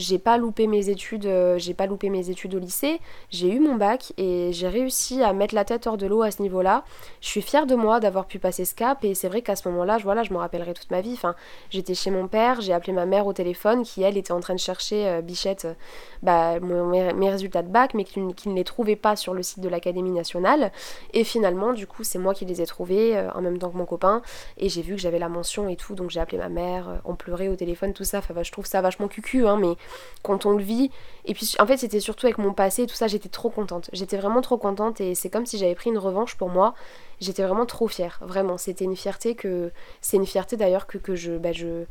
j'ai 0.00 0.18
pas 0.18 0.38
loupé 0.38 0.66
mes 0.66 0.88
études, 0.88 1.26
euh, 1.26 1.58
j'ai 1.58 1.74
pas 1.74 1.86
loupé 1.86 2.10
mes 2.10 2.30
études 2.30 2.54
au 2.54 2.58
lycée, 2.58 3.00
j'ai 3.30 3.52
eu 3.52 3.60
mon 3.60 3.76
bac 3.76 4.12
et 4.16 4.50
j'ai 4.52 4.68
réussi 4.68 5.22
à 5.22 5.32
mettre 5.32 5.54
la 5.54 5.64
tête 5.64 5.86
hors 5.86 5.96
de 5.96 6.06
l'eau 6.06 6.22
à 6.22 6.30
ce 6.30 6.42
niveau-là. 6.42 6.84
Je 7.20 7.28
suis 7.28 7.42
fière 7.42 7.66
de 7.66 7.74
moi 7.74 8.00
d'avoir 8.00 8.26
pu 8.26 8.38
passer 8.38 8.64
ce 8.64 8.74
cap 8.74 9.04
et 9.04 9.14
c'est 9.14 9.28
vrai 9.28 9.42
qu'à 9.42 9.56
ce 9.56 9.68
moment-là, 9.68 9.98
je, 9.98 10.04
voilà, 10.04 10.22
je 10.22 10.32
me 10.32 10.38
rappellerai 10.38 10.74
toute 10.74 10.90
ma 10.90 11.00
vie. 11.00 11.12
Enfin, 11.12 11.34
j'étais 11.70 11.94
chez 11.94 12.10
mon 12.10 12.28
père, 12.28 12.60
j'ai 12.60 12.72
appelé 12.72 12.92
ma 12.92 13.06
mère 13.06 13.26
au 13.26 13.32
téléphone 13.32 13.82
qui 13.82 14.02
elle 14.02 14.16
était 14.16 14.32
en 14.32 14.40
train 14.40 14.54
de 14.54 14.60
chercher 14.60 15.06
euh, 15.06 15.20
Bichette 15.20 15.66
euh, 15.66 15.74
bah, 16.22 16.60
mes, 16.60 17.30
résultats 17.30 17.62
de 17.62 17.68
bac 17.68 17.94
mais 17.94 18.04
qui, 18.04 18.20
ne 18.20 18.54
les 18.54 18.64
trouvait 18.64 18.96
pas 18.96 19.16
sur 19.16 19.34
le 19.34 19.42
site 19.42 19.60
de 19.60 19.68
l'Académie 19.68 20.10
nationale 20.10 20.72
et 21.12 21.24
finalement 21.24 21.72
du 21.72 21.86
coup 21.86 22.02
c'est 22.02 22.18
moi 22.18 22.34
qui 22.34 22.44
les 22.44 22.60
ai 22.60 22.66
trouvés 22.66 23.18
en 23.34 23.40
même 23.40 23.58
temps 23.58 23.70
que 23.70 23.76
mon 23.76 23.84
copain 23.84 24.22
et 24.58 24.68
j'ai 24.68 24.82
vu 24.82 24.96
que 24.96 25.00
j'avais 25.00 25.18
la 25.18 25.28
mention 25.28 25.68
et 25.68 25.76
tout 25.76 25.94
donc 25.94 26.10
j'ai 26.10 26.20
appelé 26.20 26.38
ma 26.38 26.48
mère, 26.48 27.00
on 27.04 27.14
au 27.32 27.56
téléphone 27.56 27.92
tout 27.92 28.04
ça. 28.04 28.18
Enfin, 28.18 28.42
je 28.42 28.52
trouve 28.52 28.66
ça 28.66 28.80
vachement 28.80 29.08
cucu 29.08 29.46
hein, 29.46 29.56
mais 29.56 29.74
quand 30.22 30.46
on 30.46 30.52
le 30.52 30.62
vit. 30.62 30.90
Et 31.24 31.34
puis 31.34 31.54
en 31.58 31.66
fait 31.66 31.76
c'était 31.76 32.00
surtout 32.00 32.26
avec 32.26 32.38
mon 32.38 32.52
passé, 32.52 32.86
tout 32.86 32.94
ça, 32.94 33.06
j'étais 33.06 33.28
trop 33.28 33.50
contente. 33.50 33.90
J'étais 33.92 34.16
vraiment 34.16 34.40
trop 34.40 34.58
contente 34.58 35.00
et 35.00 35.14
c'est 35.14 35.30
comme 35.30 35.46
si 35.46 35.58
j'avais 35.58 35.74
pris 35.74 35.90
une 35.90 35.98
revanche 35.98 36.36
pour 36.36 36.48
moi. 36.48 36.74
J'étais 37.20 37.42
vraiment 37.42 37.66
trop 37.66 37.88
fière, 37.88 38.18
vraiment. 38.22 38.56
C'était 38.56 38.84
une 38.84 38.96
fierté 38.96 39.34
que... 39.34 39.70
C'est 40.00 40.16
une 40.16 40.26
fierté 40.26 40.56
d'ailleurs 40.56 40.86
que, 40.86 40.96
que 40.96 41.14
je, 41.14 41.32
bah, 41.32 41.52
je, 41.52 41.84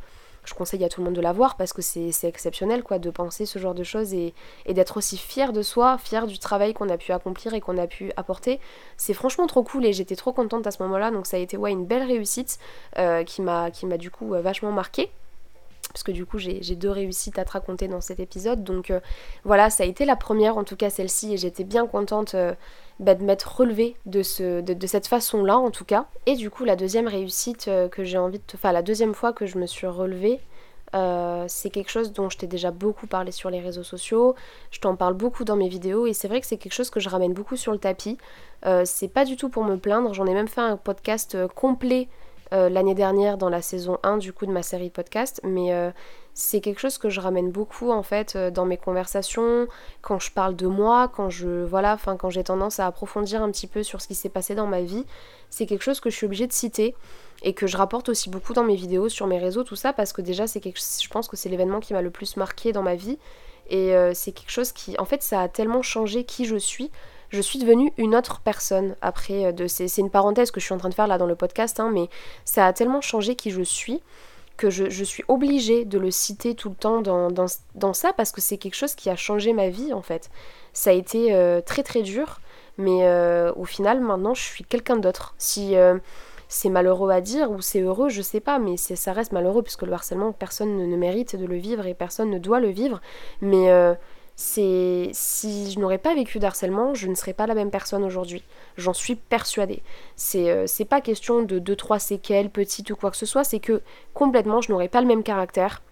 je 0.44 0.54
conseille 0.54 0.84
à 0.84 0.88
tout 0.88 1.00
le 1.00 1.06
monde 1.06 1.14
de 1.14 1.20
l'avoir 1.20 1.56
parce 1.56 1.72
que 1.72 1.82
c'est 1.82 2.10
exceptionnel 2.24 2.82
quoi 2.82 2.98
de 2.98 3.10
penser 3.10 3.46
ce 3.46 3.58
genre 3.58 3.74
de 3.74 3.84
choses 3.84 4.14
et, 4.14 4.34
d'être 4.68 4.96
aussi 4.96 5.16
fier 5.16 5.52
de 5.52 5.62
soi, 5.62 5.98
fier 5.98 6.26
du 6.26 6.38
travail 6.38 6.74
qu'on 6.74 6.88
a 6.88 6.96
pu 6.96 7.12
accomplir 7.12 7.54
et 7.54 7.60
qu'on 7.60 7.78
a 7.78 7.86
pu 7.86 8.12
apporter. 8.16 8.60
C'est 8.96 9.14
franchement 9.14 9.46
trop 9.46 9.62
cool 9.62 9.84
et 9.86 9.92
j'étais 9.92 10.16
trop 10.16 10.32
contente 10.32 10.66
à 10.66 10.70
ce 10.70 10.82
moment-là 10.82 11.10
donc 11.10 11.26
ça 11.26 11.36
a 11.36 11.40
été 11.40 11.56
ouais, 11.56 11.72
une 11.72 11.84
belle 11.84 12.04
réussite 12.04 12.58
euh, 12.98 13.24
qui 13.24 13.42
m'a 13.42 13.70
du 13.98 14.10
coup 14.10 14.34
euh, 14.34 14.40
vachement 14.40 14.72
marqué 14.72 15.10
parce 15.92 16.02
que 16.02 16.12
du 16.12 16.26
coup 16.26 16.38
j'ai 16.38 16.76
deux 16.76 16.90
réussites 16.90 17.38
à 17.38 17.44
te 17.44 17.52
raconter 17.52 17.88
dans 17.88 18.00
cet 18.00 18.20
épisode. 18.20 18.64
Donc 18.64 18.90
euh, 18.90 19.00
voilà, 19.44 19.70
ça 19.70 19.84
a 19.84 19.86
été 19.86 20.04
la 20.04 20.16
première, 20.16 20.56
en 20.56 20.64
tout 20.64 20.76
cas 20.76 20.90
celle-ci, 20.90 21.34
et 21.34 21.36
j'étais 21.36 21.64
bien 21.64 21.86
contente 21.86 22.34
euh, 22.34 22.54
bah, 22.98 23.14
de 23.14 23.24
m'être 23.24 23.56
relevée 23.56 23.96
de, 24.06 24.22
ce, 24.22 24.60
de, 24.60 24.86
cette 24.86 25.06
façon-là, 25.06 25.58
en 25.58 25.70
tout 25.70 25.84
cas. 25.84 26.06
Et 26.26 26.36
du 26.36 26.50
coup, 26.50 26.64
la 26.64 26.76
deuxième 26.76 27.08
réussite 27.08 27.68
euh, 27.68 27.88
que 27.88 28.04
j'ai 28.04 28.18
envie 28.18 28.38
de 28.38 28.44
te... 28.44 28.56
Enfin, 28.56 28.72
la 28.72 28.82
deuxième 28.82 29.14
fois 29.14 29.32
que 29.32 29.46
je 29.46 29.58
me 29.58 29.66
suis 29.66 29.86
relevée, 29.86 30.40
c'est 31.46 31.70
quelque 31.70 31.88
chose 31.88 32.12
dont 32.12 32.28
je 32.30 32.36
t'ai 32.36 32.48
déjà 32.48 32.72
beaucoup 32.72 33.06
parlé 33.06 33.30
sur 33.30 33.48
les 33.48 33.60
réseaux 33.60 33.84
sociaux, 33.84 34.34
je 34.72 34.80
t'en 34.80 34.96
parle 34.96 35.14
beaucoup 35.14 35.44
dans 35.44 35.54
mes 35.54 35.68
vidéos, 35.68 36.08
et 36.08 36.12
c'est 36.12 36.26
vrai 36.26 36.40
que 36.40 36.48
c'est 36.48 36.56
quelque 36.56 36.72
chose 36.72 36.90
que 36.90 36.98
je 36.98 37.08
ramène 37.08 37.32
beaucoup 37.32 37.54
sur 37.54 37.70
le 37.70 37.78
tapis. 37.78 38.18
c'est 38.84 39.06
pas 39.06 39.24
du 39.24 39.36
tout 39.36 39.50
pour 39.50 39.62
me 39.62 39.76
plaindre, 39.76 40.12
j'en 40.14 40.26
ai 40.26 40.34
même 40.34 40.48
fait 40.48 40.62
un 40.62 40.76
podcast 40.76 41.38
complet 41.54 42.08
euh, 42.52 42.68
l'année 42.68 42.96
dernière 42.96 43.38
dans 43.38 43.48
la 43.48 43.62
saison 43.62 43.98
1 44.02 44.18
du 44.18 44.32
coup 44.32 44.44
de 44.44 44.50
ma 44.50 44.64
série 44.64 44.90
podcast, 44.90 45.40
mais 45.44 45.72
euh, 45.72 45.92
c'est 46.34 46.60
quelque 46.60 46.80
chose 46.80 46.98
que 46.98 47.08
je 47.08 47.20
ramène 47.20 47.52
beaucoup 47.52 47.92
en 47.92 48.02
fait 48.02 48.34
euh, 48.34 48.50
dans 48.50 48.64
mes 48.64 48.76
conversations, 48.76 49.68
quand 50.02 50.18
je 50.18 50.32
parle 50.32 50.56
de 50.56 50.66
moi, 50.66 51.06
quand 51.06 51.30
je 51.30 51.64
voilà, 51.64 51.94
enfin 51.94 52.16
quand 52.16 52.28
j'ai 52.28 52.42
tendance 52.42 52.80
à 52.80 52.86
approfondir 52.86 53.40
un 53.40 53.50
petit 53.52 53.68
peu 53.68 53.84
sur 53.84 54.00
ce 54.00 54.08
qui 54.08 54.16
s'est 54.16 54.28
passé 54.28 54.56
dans 54.56 54.66
ma 54.66 54.80
vie, 54.80 55.04
c'est 55.48 55.64
quelque 55.64 55.82
chose 55.82 56.00
que 56.00 56.10
je 56.10 56.16
suis 56.16 56.26
obligée 56.26 56.48
de 56.48 56.52
citer 56.52 56.96
et 57.42 57.54
que 57.54 57.68
je 57.68 57.76
rapporte 57.76 58.08
aussi 58.08 58.30
beaucoup 58.30 58.52
dans 58.52 58.64
mes 58.64 58.74
vidéos, 58.74 59.08
sur 59.08 59.28
mes 59.28 59.38
réseaux, 59.38 59.62
tout 59.62 59.76
ça, 59.76 59.92
parce 59.92 60.12
que 60.12 60.20
déjà 60.20 60.48
c'est 60.48 60.60
quelque 60.60 60.80
je 60.80 61.08
pense 61.08 61.28
que 61.28 61.36
c'est 61.36 61.48
l'événement 61.50 61.78
qui 61.78 61.92
m'a 61.92 62.02
le 62.02 62.10
plus 62.10 62.36
marqué 62.36 62.72
dans 62.72 62.82
ma 62.82 62.96
vie. 62.96 63.18
Et 63.72 63.94
c'est 64.14 64.32
quelque 64.32 64.50
chose 64.50 64.72
qui 64.72 64.98
en 64.98 65.04
fait 65.04 65.22
ça 65.22 65.42
a 65.42 65.48
tellement 65.48 65.82
changé 65.82 66.24
qui 66.24 66.44
je 66.44 66.56
suis 66.56 66.90
je 67.30 67.40
suis 67.40 67.58
devenue 67.58 67.92
une 67.96 68.14
autre 68.14 68.40
personne 68.40 68.96
après 69.00 69.46
euh, 69.46 69.52
de 69.52 69.66
c'est 69.66 69.96
une 69.98 70.10
parenthèse 70.10 70.50
que 70.50 70.60
je 70.60 70.66
suis 70.66 70.74
en 70.74 70.78
train 70.78 70.88
de 70.88 70.94
faire 70.94 71.06
là 71.06 71.18
dans 71.18 71.26
le 71.26 71.36
podcast 71.36 71.80
hein, 71.80 71.90
mais 71.92 72.08
ça 72.44 72.66
a 72.66 72.72
tellement 72.72 73.00
changé 73.00 73.36
qui 73.36 73.50
je 73.50 73.62
suis 73.62 74.02
que 74.56 74.68
je, 74.68 75.04
suis 75.04 75.24
obligée 75.28 75.86
de 75.86 75.98
le 75.98 76.10
citer 76.10 76.54
tout 76.54 76.68
le 76.68 76.74
temps 76.74 77.00
dans, 77.00 77.30
dans, 77.30 77.94
ça 77.94 78.12
parce 78.12 78.30
que 78.30 78.42
c'est 78.42 78.58
quelque 78.58 78.74
chose 78.74 78.94
qui 78.94 79.08
a 79.08 79.16
changé 79.16 79.54
ma 79.54 79.70
vie 79.70 79.94
en 79.94 80.02
fait. 80.02 80.28
Ça 80.74 80.90
a 80.90 80.92
été 80.92 81.34
euh, 81.34 81.62
très 81.62 81.82
très 81.82 82.02
dur, 82.02 82.42
mais 82.76 83.06
euh, 83.06 83.54
au 83.56 83.64
final 83.64 84.00
maintenant 84.00 84.34
je 84.34 84.42
suis 84.42 84.64
quelqu'un 84.64 84.96
d'autre. 84.96 85.34
Si 85.38 85.76
c'est 86.48 86.68
malheureux 86.68 87.10
à 87.10 87.22
dire 87.22 87.50
ou 87.50 87.62
c'est 87.62 87.80
heureux, 87.80 88.10
je 88.10 88.20
sais 88.20 88.40
pas, 88.40 88.58
mais 88.58 88.76
ça 88.76 89.14
reste 89.14 89.32
malheureux 89.32 89.62
puisque 89.62 89.84
le 89.84 89.94
harcèlement 89.94 90.32
personne 90.32 90.76
ne, 90.76 90.84
ne, 90.84 90.96
mérite 90.98 91.36
de 91.36 91.46
le 91.46 91.56
vivre 91.56 91.86
et 91.86 91.94
personne 91.94 92.28
ne 92.28 92.38
doit 92.38 92.60
le 92.60 92.68
vivre. 92.68 93.00
Mais 93.40 93.70
c'est 94.36 95.10
si 95.12 95.70
je 95.72 95.78
n'aurais 95.78 95.98
pas 95.98 96.14
vécu 96.14 96.38
d'harcèlement, 96.38 96.94
je 96.94 97.08
ne 97.08 97.14
serais 97.14 97.32
pas 97.32 97.46
la 97.46 97.54
même 97.54 97.70
personne 97.70 98.04
aujourd'hui. 98.04 98.42
J'en 98.76 98.94
suis 98.94 99.14
persuadée. 99.14 99.82
C'est 100.16 100.50
euh, 100.50 100.66
pas 100.88 101.00
question 101.00 101.42
de 101.42 101.58
2-3 101.58 101.98
séquelles, 101.98 102.50
petites 102.50 102.90
ou 102.90 102.96
quoi 102.96 103.10
que 103.10 103.16
ce 103.16 103.26
soit, 103.26 103.44
c'est 103.44 103.60
que 103.60 103.82
complètement 104.14 104.60
je 104.60 104.72
n'aurais 104.72 104.88
pas 104.88 105.00
le 105.00 105.06
même 105.06 105.22
caractère, 105.22 105.82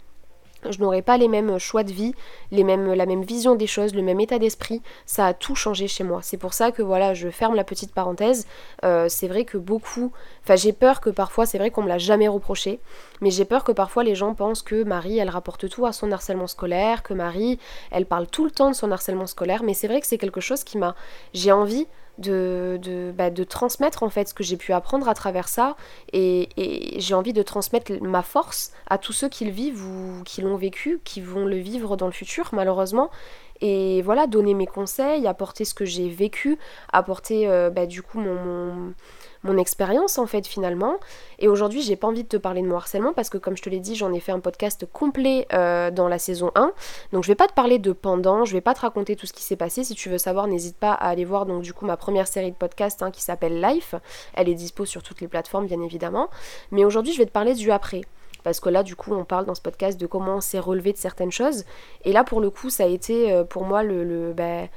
je 0.69 0.81
n'aurais 0.81 1.03
pas 1.03 1.17
les 1.17 1.29
mêmes 1.29 1.59
choix 1.59 1.83
de 1.83 1.93
vie, 1.93 2.15
les 2.51 2.65
mêmes, 2.65 2.93
la 2.93 3.07
même 3.07 3.23
vision 3.23 3.55
des 3.55 3.67
choses, 3.67 3.95
le 3.95 4.03
même 4.03 4.21
état 4.21 4.39
d'esprit. 4.39 4.83
Ça 5.07 5.27
a 5.27 5.35
tout 5.35 5.55
changé 5.55 5.89
chez 5.89 6.05
moi. 6.05 6.21
C'est 6.23 6.37
pour 6.37 6.55
ça 6.55 6.73
que 6.73 6.83
voilà, 6.83 7.15
je 7.15 7.29
ferme 7.29 7.55
la 7.55 7.65
petite 7.65 7.93
parenthèse. 7.93 8.47
Euh, 8.85 9.09
c'est 9.09 9.29
vrai 9.29 9.45
que 9.45 9.59
beaucoup, 9.59 10.13
enfin 10.43 10.57
j'ai 10.57 10.73
peur 10.73 11.01
que 11.01 11.11
parfois, 11.11 11.47
c'est 11.47 11.59
vrai 11.59 11.71
qu'on 11.71 11.83
me 11.83 11.89
l'a 11.89 11.99
jamais 11.99 12.29
reproché, 12.29 12.81
mais 13.21 13.31
j'ai 13.31 13.45
peur 13.45 13.65
que 13.65 13.73
parfois 13.73 14.05
les 14.05 14.15
gens 14.15 14.35
pensent 14.35 14.63
que 14.63 14.83
Marie, 14.83 15.19
elle 15.19 15.31
rapporte 15.31 15.69
tout 15.69 15.87
à 15.87 15.93
son 15.93 16.11
harcèlement 16.13 16.47
scolaire, 16.47 17.03
que 17.03 17.15
Marie, 17.15 17.59
elle 17.91 18.07
parle 18.07 18.27
tout 18.27 18.45
le 18.45 18.51
temps 18.51 18.71
de 18.71 18.75
son 18.77 18.91
harcèlement 18.91 19.27
scolaire. 19.27 19.63
Mais 19.63 19.75
c'est 19.75 19.89
vrai 19.89 20.01
que 20.01 20.07
c'est 20.07 20.19
quelque 20.19 20.41
chose 20.41 20.65
qui 20.65 20.79
m'a, 20.79 20.95
j'ai 21.33 21.53
envie 21.53 21.87
de, 22.19 22.79
de, 22.83 23.13
bah, 23.17 23.31
de, 23.31 23.45
transmettre 23.45 24.03
en 24.03 24.11
fait 24.11 24.29
ce 24.29 24.35
que 24.35 24.43
j'ai 24.43 24.57
pu 24.57 24.73
apprendre 24.73 25.09
à 25.09 25.15
travers 25.15 25.49
ça. 25.49 25.77
Et, 26.13 26.49
et 26.57 27.01
j'ai 27.01 27.15
envie 27.15 27.33
de 27.33 27.43
transmettre 27.43 27.93
ma 28.03 28.23
force 28.23 28.73
à 28.89 28.99
tous 28.99 29.13
ceux 29.13 29.29
qui 29.29 29.45
le 29.45 29.51
vivent 29.51 29.85
ou 29.85 30.23
qui 30.25 30.43
l'ont 30.43 30.57
vécu, 30.57 31.01
qui 31.05 31.21
vont 31.21 31.45
le 31.45 31.57
vivre 31.57 31.97
dans 31.97 32.07
le 32.07 32.13
futur 32.13 32.51
malheureusement. 32.53 33.11
Et 33.61 34.03
voilà 34.03 34.27
donner 34.27 34.55
mes 34.55 34.67
conseils, 34.67 35.27
apporter 35.27 35.65
ce 35.65 35.75
que 35.75 35.85
j'ai 35.85 36.09
vécu, 36.09 36.59
apporter 36.93 37.49
euh, 37.49 37.71
bah, 37.71 37.87
du 37.87 38.03
coup 38.03 38.21
mon 38.21 38.35
mon 38.35 38.95
expérience 39.59 40.19
en 40.19 40.27
fait 40.27 40.47
finalement. 40.47 40.97
Et 41.39 41.49
aujourd'hui 41.49 41.83
j'ai 41.83 41.97
pas 41.97 42.07
envie 42.07 42.25
de 42.25 42.29
te 42.29 42.37
parler 42.37 42.63
de 42.63 42.67
mon 42.67 42.77
harcèlement 42.77 43.13
parce 43.13 43.29
que 43.29 43.39
comme 43.39 43.57
je 43.57 43.63
te 43.63 43.69
l'ai 43.69 43.81
dit 43.81 43.95
j'en 43.95 44.13
ai 44.13 44.21
fait 44.21 44.33
un 44.33 44.41
podcast 44.41 44.87
complet 44.93 45.47
euh, 45.53 45.91
dans 45.91 46.09
la 46.09 46.19
saison 46.19 46.51
1. 46.55 46.73
Donc 47.13 47.25
je 47.25 47.29
vais 47.29 47.35
pas 47.35 47.47
te 47.47 47.55
parler 47.55 47.79
de 47.79 47.93
pendant, 47.93 48.45
je 48.45 48.53
vais 48.53 48.61
pas 48.61 48.75
te 48.75 48.81
raconter 48.81 49.17
tout 49.17 49.27
ce 49.27 49.33
qui 49.33 49.43
s'est 49.43 49.57
passé. 49.57 49.85
Si 49.85 49.95
tu 49.95 50.09
veux 50.09 50.19
savoir 50.19 50.47
n'hésite 50.47 50.77
pas 50.77 50.93
à 50.93 51.09
aller 51.09 51.25
voir 51.25 51.47
donc 51.47 51.63
du 51.63 51.73
coup 51.73 51.87
ma 51.87 51.97
première 51.97 52.27
série 52.27 52.51
de 52.51 52.57
podcasts 52.57 53.03
hein, 53.03 53.11
qui 53.11 53.23
s'appelle 53.23 53.61
Life. 53.61 53.95
Elle 54.35 54.49
est 54.49 54.55
dispo 54.55 54.85
sur 54.85 55.03
toutes 55.03 55.21
les 55.21 55.29
plateformes 55.29 55.67
bien 55.67 55.81
évidemment. 55.83 56.29
Mais 56.71 56.85
aujourd'hui 56.85 57.13
je 57.13 57.19
vais 57.19 57.27
te 57.27 57.33
parler 57.33 57.55
du 57.55 57.71
après 57.71 58.03
parce 58.45 58.61
que 58.61 58.69
là 58.69 58.83
du 58.83 58.97
coup 58.97 59.13
on 59.13 59.25
parle 59.25 59.47
dans 59.47 59.55
ce 59.55 59.61
podcast 59.61 60.01
de 60.01 60.07
comment 60.07 60.37
on 60.37 60.41
s'est 60.41 60.59
relevé 60.59 60.93
de 60.93 60.99
certaines 60.99 61.33
choses 61.33 61.65
et 62.05 62.13
là 62.13 62.25
pour 62.25 62.41
le 62.41 62.51
coup 62.51 62.71
ça 62.71 62.85
a 62.85 62.87
été 62.87 63.33
euh, 63.33 63.45
pour 63.45 63.65
moi 63.65 63.83
le, 63.83 64.05
le 64.05 64.33
bah, 64.33 64.69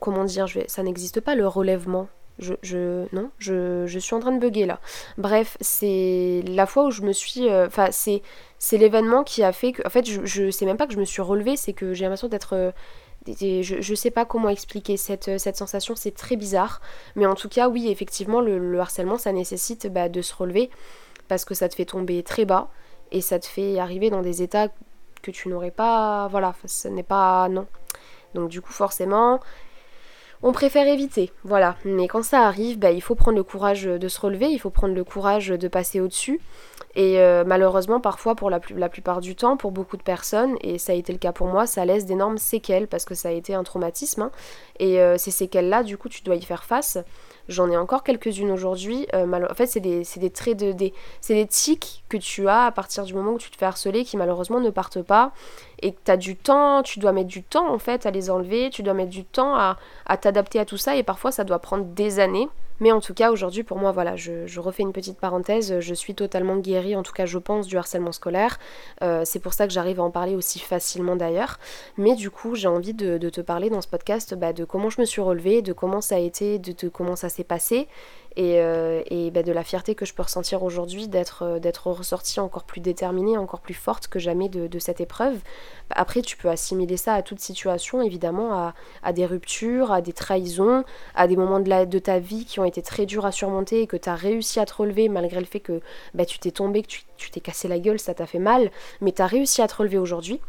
comment 0.00 0.24
dire 0.24 0.46
je 0.46 0.60
vais, 0.60 0.68
ça 0.68 0.82
n'existe 0.82 1.20
pas 1.20 1.34
le 1.34 1.46
relèvement 1.46 2.08
je, 2.38 2.54
je 2.62 3.06
non, 3.14 3.30
je, 3.38 3.86
je, 3.86 3.98
suis 3.98 4.14
en 4.14 4.20
train 4.20 4.32
de 4.32 4.38
bugger 4.38 4.66
là. 4.66 4.80
Bref, 5.16 5.56
c'est 5.60 6.42
la 6.46 6.66
fois 6.66 6.84
où 6.84 6.90
je 6.90 7.02
me 7.02 7.12
suis. 7.12 7.48
Euh, 7.48 7.66
enfin, 7.66 7.88
c'est, 7.90 8.22
c'est 8.58 8.76
l'événement 8.76 9.24
qui 9.24 9.42
a 9.42 9.52
fait 9.52 9.72
que. 9.72 9.86
En 9.86 9.90
fait, 9.90 10.06
je, 10.06 10.24
je 10.24 10.50
sais 10.50 10.66
même 10.66 10.76
pas 10.76 10.86
que 10.86 10.92
je 10.92 10.98
me 10.98 11.04
suis 11.04 11.22
relevée, 11.22 11.56
c'est 11.56 11.72
que 11.72 11.94
j'ai 11.94 12.04
l'impression 12.04 12.28
d'être. 12.28 12.54
Euh, 12.54 12.70
je, 13.28 13.80
je 13.80 13.94
sais 13.94 14.10
pas 14.10 14.24
comment 14.24 14.48
expliquer 14.48 14.96
cette, 14.96 15.28
euh, 15.28 15.38
cette 15.38 15.56
sensation, 15.56 15.94
c'est 15.96 16.14
très 16.14 16.36
bizarre. 16.36 16.80
Mais 17.16 17.26
en 17.26 17.34
tout 17.34 17.48
cas, 17.48 17.68
oui, 17.68 17.88
effectivement, 17.88 18.40
le, 18.40 18.78
harcèlement, 18.78 19.18
ça 19.18 19.32
nécessite 19.32 19.86
bah, 19.92 20.08
de 20.08 20.22
se 20.22 20.34
relever 20.34 20.70
parce 21.28 21.44
que 21.44 21.54
ça 21.54 21.68
te 21.68 21.74
fait 21.74 21.86
tomber 21.86 22.22
très 22.22 22.44
bas 22.44 22.68
et 23.12 23.20
ça 23.20 23.38
te 23.38 23.46
fait 23.46 23.78
arriver 23.78 24.10
dans 24.10 24.22
des 24.22 24.42
états 24.42 24.68
que 25.22 25.30
tu 25.30 25.48
n'aurais 25.48 25.70
pas. 25.70 26.28
Voilà, 26.28 26.54
ce 26.66 26.88
n'est 26.88 27.02
pas. 27.02 27.48
Non. 27.48 27.66
Donc, 28.34 28.48
du 28.50 28.60
coup, 28.60 28.72
forcément, 28.72 29.40
on 30.46 30.52
préfère 30.52 30.86
éviter, 30.86 31.32
voilà. 31.42 31.74
Mais 31.84 32.06
quand 32.06 32.22
ça 32.22 32.42
arrive, 32.42 32.78
bah, 32.78 32.92
il 32.92 33.02
faut 33.02 33.16
prendre 33.16 33.36
le 33.36 33.42
courage 33.42 33.82
de 33.82 34.08
se 34.08 34.20
relever, 34.20 34.46
il 34.46 34.60
faut 34.60 34.70
prendre 34.70 34.94
le 34.94 35.02
courage 35.02 35.48
de 35.48 35.66
passer 35.66 36.00
au-dessus. 36.00 36.40
Et 36.94 37.18
euh, 37.18 37.42
malheureusement, 37.44 37.98
parfois, 37.98 38.36
pour 38.36 38.48
la, 38.48 38.60
plupart 38.60 39.20
du 39.20 39.34
temps, 39.34 39.56
pour 39.56 39.72
beaucoup 39.72 39.96
de 39.96 40.04
personnes, 40.04 40.54
et 40.60 40.78
ça 40.78 40.92
a 40.92 40.94
été 40.94 41.12
le 41.12 41.18
cas 41.18 41.32
pour 41.32 41.48
moi, 41.48 41.66
ça 41.66 41.84
laisse 41.84 42.06
d'énormes 42.06 42.38
séquelles 42.38 42.86
parce 42.86 43.04
que 43.04 43.16
ça 43.16 43.30
a 43.30 43.32
été 43.32 43.54
un 43.54 43.64
traumatisme. 43.64 44.22
Hein. 44.22 44.30
Et 44.78 45.00
euh, 45.00 45.18
ces 45.18 45.32
séquelles-là, 45.32 45.82
du 45.82 45.98
coup, 45.98 46.08
tu 46.08 46.22
dois 46.22 46.36
y 46.36 46.42
faire 46.42 46.62
face. 46.62 46.96
J'en 47.48 47.70
ai 47.70 47.76
encore 47.76 48.02
quelques-unes 48.02 48.50
aujourd'hui. 48.50 49.06
Euh, 49.14 49.46
en 49.48 49.54
fait, 49.54 49.66
c'est 49.66 49.80
des, 49.80 50.02
des, 50.16 50.30
traits 50.30 50.58
de. 50.58 50.72
Des, 50.72 50.92
c'est 51.20 51.34
des 51.34 51.46
tics 51.46 52.04
que 52.08 52.16
tu 52.16 52.48
as 52.48 52.66
à 52.66 52.72
partir 52.72 53.04
du 53.04 53.14
moment 53.14 53.32
où 53.32 53.38
tu 53.38 53.50
te 53.50 53.56
fais 53.56 53.66
harceler 53.66 54.04
qui 54.04 54.16
malheureusement 54.16 54.60
ne 54.60 54.70
partent 54.70 55.02
pas. 55.02 55.32
Et 55.82 55.92
que 55.92 55.98
tu 56.04 56.10
as 56.10 56.16
du 56.16 56.36
temps, 56.36 56.82
tu 56.82 56.98
dois 56.98 57.12
mettre 57.12 57.28
du 57.28 57.42
temps 57.42 57.72
en 57.72 57.78
fait 57.78 58.06
à 58.06 58.10
les 58.10 58.30
enlever, 58.30 58.70
tu 58.70 58.82
dois 58.82 58.94
mettre 58.94 59.10
du 59.10 59.24
temps 59.24 59.54
à, 59.54 59.76
à 60.06 60.16
t'adapter 60.16 60.58
à 60.58 60.64
tout 60.64 60.78
ça 60.78 60.96
et 60.96 61.02
parfois 61.02 61.30
ça 61.30 61.44
doit 61.44 61.58
prendre 61.58 61.84
des 61.84 62.18
années. 62.18 62.48
Mais 62.80 62.92
en 62.92 63.00
tout 63.00 63.14
cas, 63.14 63.30
aujourd'hui, 63.30 63.62
pour 63.62 63.78
moi, 63.78 63.92
voilà, 63.92 64.16
je, 64.16 64.60
refais 64.60 64.82
une 64.82 64.92
petite 64.92 65.18
parenthèse. 65.18 65.80
Je 65.80 65.94
suis 65.94 66.14
totalement 66.14 66.56
guérie, 66.56 66.96
en 66.96 67.02
tout 67.02 67.12
cas, 67.12 67.26
je 67.26 67.38
pense, 67.38 67.66
du 67.66 67.76
harcèlement 67.76 68.12
scolaire. 68.12 68.58
Euh, 69.02 69.22
c'est 69.24 69.40
pour 69.40 69.52
ça 69.52 69.66
que 69.66 69.72
j'arrive 69.72 70.00
à 70.00 70.02
en 70.02 70.10
parler 70.10 70.34
aussi 70.34 70.58
facilement 70.58 71.16
d'ailleurs. 71.16 71.58
Mais 71.96 72.14
du 72.14 72.30
coup, 72.30 72.54
j'ai 72.54 72.68
envie 72.68 72.94
de, 72.94 73.16
te 73.28 73.40
parler 73.40 73.70
dans 73.70 73.80
ce 73.80 73.88
podcast 73.88 74.34
bah, 74.34 74.52
de 74.52 74.64
comment 74.64 74.90
je 74.90 75.00
me 75.00 75.06
suis 75.06 75.20
relevée, 75.20 75.62
de 75.62 75.72
comment 75.72 76.00
ça 76.00 76.16
a 76.16 76.18
été, 76.18 76.58
de 76.58 76.88
comment 76.88 77.16
ça 77.16 77.28
s'est 77.28 77.44
passé 77.44 77.88
et, 78.36 78.60
euh, 78.60 79.02
bah, 79.32 79.42
de 79.42 79.52
la 79.52 79.64
fierté 79.64 79.94
que 79.94 80.04
je 80.04 80.14
peux 80.14 80.22
ressentir 80.22 80.62
aujourd'hui 80.62 81.08
d'être 81.08 81.42
euh, 81.42 81.58
d'être 81.58 81.90
ressortie 81.90 82.38
encore 82.38 82.64
plus 82.64 82.80
déterminée, 82.80 83.38
encore 83.38 83.60
plus 83.60 83.74
forte 83.74 84.08
que 84.08 84.18
jamais 84.18 84.48
de, 84.48 84.78
cette 84.78 85.00
épreuve. 85.00 85.38
Après, 85.90 86.20
tu 86.20 86.36
peux 86.36 86.48
assimiler 86.48 86.96
ça 86.96 87.14
à 87.14 87.22
toute 87.22 87.40
situation, 87.40 88.02
évidemment, 88.02 88.74
à, 89.02 89.12
des 89.12 89.24
ruptures, 89.24 89.90
à 89.90 90.02
des 90.02 90.12
trahisons, 90.12 90.84
à 91.14 91.26
des 91.26 91.36
moments 91.36 91.60
de, 91.60 91.98
ta 91.98 92.18
vie 92.18 92.44
qui 92.44 92.60
ont 92.60 92.64
été 92.64 92.82
très 92.82 93.06
durs 93.06 93.24
à 93.24 93.32
surmonter 93.32 93.82
et 93.82 93.86
que 93.86 93.96
tu 93.96 94.08
as 94.08 94.14
réussi 94.14 94.60
à 94.60 94.66
te 94.66 94.74
relever 94.74 95.08
malgré 95.08 95.40
le 95.40 95.46
fait 95.46 95.60
que 95.60 95.80
bah, 96.14 96.26
tu 96.26 96.38
t'es 96.38 96.50
tombé, 96.50 96.82
que 96.82 96.88
tu 97.16 97.30
t'es 97.30 97.40
cassé 97.40 97.68
la 97.68 97.78
gueule, 97.78 97.98
ça 97.98 98.14
t'a 98.14 98.26
fait 98.26 98.38
mal, 98.38 98.70
mais 99.00 99.12
tu 99.12 99.22
as 99.22 99.26
réussi 99.26 99.62
à 99.62 99.68
te 99.68 99.76
relever 99.76 99.98
aujourd'hui. 99.98 100.40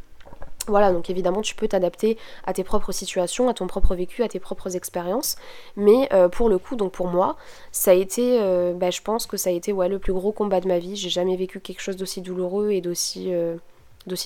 Voilà, 0.67 0.91
donc 0.91 1.09
évidemment, 1.09 1.41
tu 1.41 1.55
peux 1.55 1.67
t'adapter 1.67 2.17
à 2.45 2.53
tes 2.53 2.63
propres 2.63 2.91
situations, 2.91 3.49
à 3.49 3.53
ton 3.53 3.67
propre 3.67 3.95
vécu, 3.95 4.23
à 4.23 4.27
tes 4.27 4.39
propres 4.39 4.75
expériences. 4.75 5.37
Mais 5.75 6.09
euh, 6.13 6.29
pour 6.29 6.49
le 6.49 6.57
coup, 6.57 6.75
donc 6.75 6.91
pour 6.91 7.07
moi, 7.07 7.37
ça 7.71 7.91
a 7.91 7.93
été, 7.93 8.39
euh, 8.41 8.73
bah, 8.73 8.91
je 8.91 9.01
pense 9.01 9.25
que 9.25 9.37
ça 9.37 9.49
a 9.49 9.53
été 9.53 9.71
ouais, 9.71 9.87
le 9.89 9.99
plus 9.99 10.13
gros 10.13 10.31
combat 10.31 10.59
de 10.59 10.67
ma 10.67 10.79
vie. 10.79 10.95
J'ai 10.95 11.09
jamais 11.09 11.37
vécu 11.37 11.59
quelque 11.59 11.81
chose 11.81 11.95
d'aussi 11.95 12.21
douloureux 12.21 12.71
et 12.71 12.81
d'aussi 12.81 13.33
euh, 13.33 13.55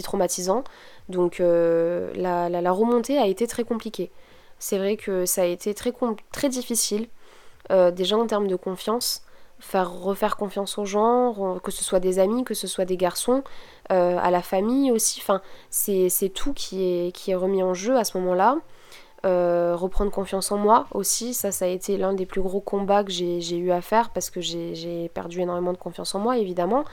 traumatisant. 0.03 0.63
Donc 1.09 1.39
la, 1.39 2.49
la, 2.49 2.71
remontée 2.71 3.17
a 3.17 3.27
été 3.27 3.47
très 3.47 3.63
compliquée. 3.63 4.11
C'est 4.59 4.77
vrai 4.77 4.95
que 4.95 5.25
ça 5.25 5.41
a 5.41 5.45
été 5.45 5.73
très, 5.73 5.91
très 6.31 6.49
difficile, 6.49 7.07
déjà 7.69 8.17
en 8.17 8.27
termes 8.27 8.47
de 8.47 8.55
confiance 8.55 9.23
faire 9.61 9.93
refaire 9.93 10.35
confiance 10.37 10.77
aux 10.77 10.85
gens, 10.85 11.59
que 11.63 11.71
ce 11.71 11.83
soit 11.83 11.99
des 11.99 12.19
amis, 12.19 12.43
que 12.43 12.53
ce 12.53 12.67
soit 12.67 12.85
des 12.85 12.97
garçons, 12.97 13.43
euh, 13.91 14.17
à 14.19 14.31
la 14.31 14.41
famille 14.41 14.91
aussi. 14.91 15.19
Enfin, 15.21 15.41
c'est 15.69 16.31
tout 16.33 16.53
qui 16.53 16.83
est, 16.83 17.11
qui 17.15 17.31
est 17.31 17.35
remis 17.35 17.63
en 17.63 17.73
jeu 17.73 17.95
à 17.95 18.03
ce 18.03 18.17
moment-là. 18.17 18.57
Euh, 19.23 19.75
reprendre 19.75 20.09
confiance 20.09 20.51
en 20.51 20.57
moi 20.57 20.87
aussi, 20.93 21.35
ça, 21.35 21.51
ça 21.51 21.65
a 21.65 21.67
été 21.67 21.95
l'un 21.95 22.13
des 22.13 22.25
plus 22.25 22.41
gros 22.41 22.59
combats 22.59 23.03
que 23.03 23.11
j'ai 23.11 23.57
eu 23.57 23.69
à 23.71 23.81
faire 23.81 24.09
parce 24.09 24.31
que 24.31 24.41
j'ai 24.41 25.11
perdu 25.13 25.41
énormément 25.41 25.73
de 25.73 25.77
confiance 25.77 26.15
en 26.15 26.19
moi, 26.19 26.37
évidemment. 26.37 26.83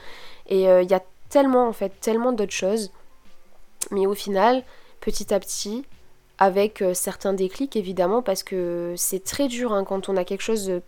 Et 0.47 0.69
euh, 0.69 0.83
il 0.83 0.91
y 0.91 0.95
a 0.95 1.03
tellement, 1.31 1.67
en 1.67 1.73
fait, 1.73 1.93
tellement 2.01 2.33
d'autres 2.33 2.53
choses. 2.53 2.93
Mais 3.91 4.07
au 4.07 4.15
final, 4.15 4.63
petit 5.01 5.33
à 5.33 5.41
petit, 5.41 5.87
avec 6.37 6.85
certains 6.93 7.33
déclics, 7.33 7.77
évidemment, 7.77 8.21
parce 8.23 8.43
que 8.43 8.93
c'est 8.97 9.25
très 9.25 9.49
dur 9.49 9.73
hein, 9.73 9.85
quand 9.85 10.11
on 10.11 10.17
a 10.17 10.25
quelque 10.25 10.43
chose 10.43 10.83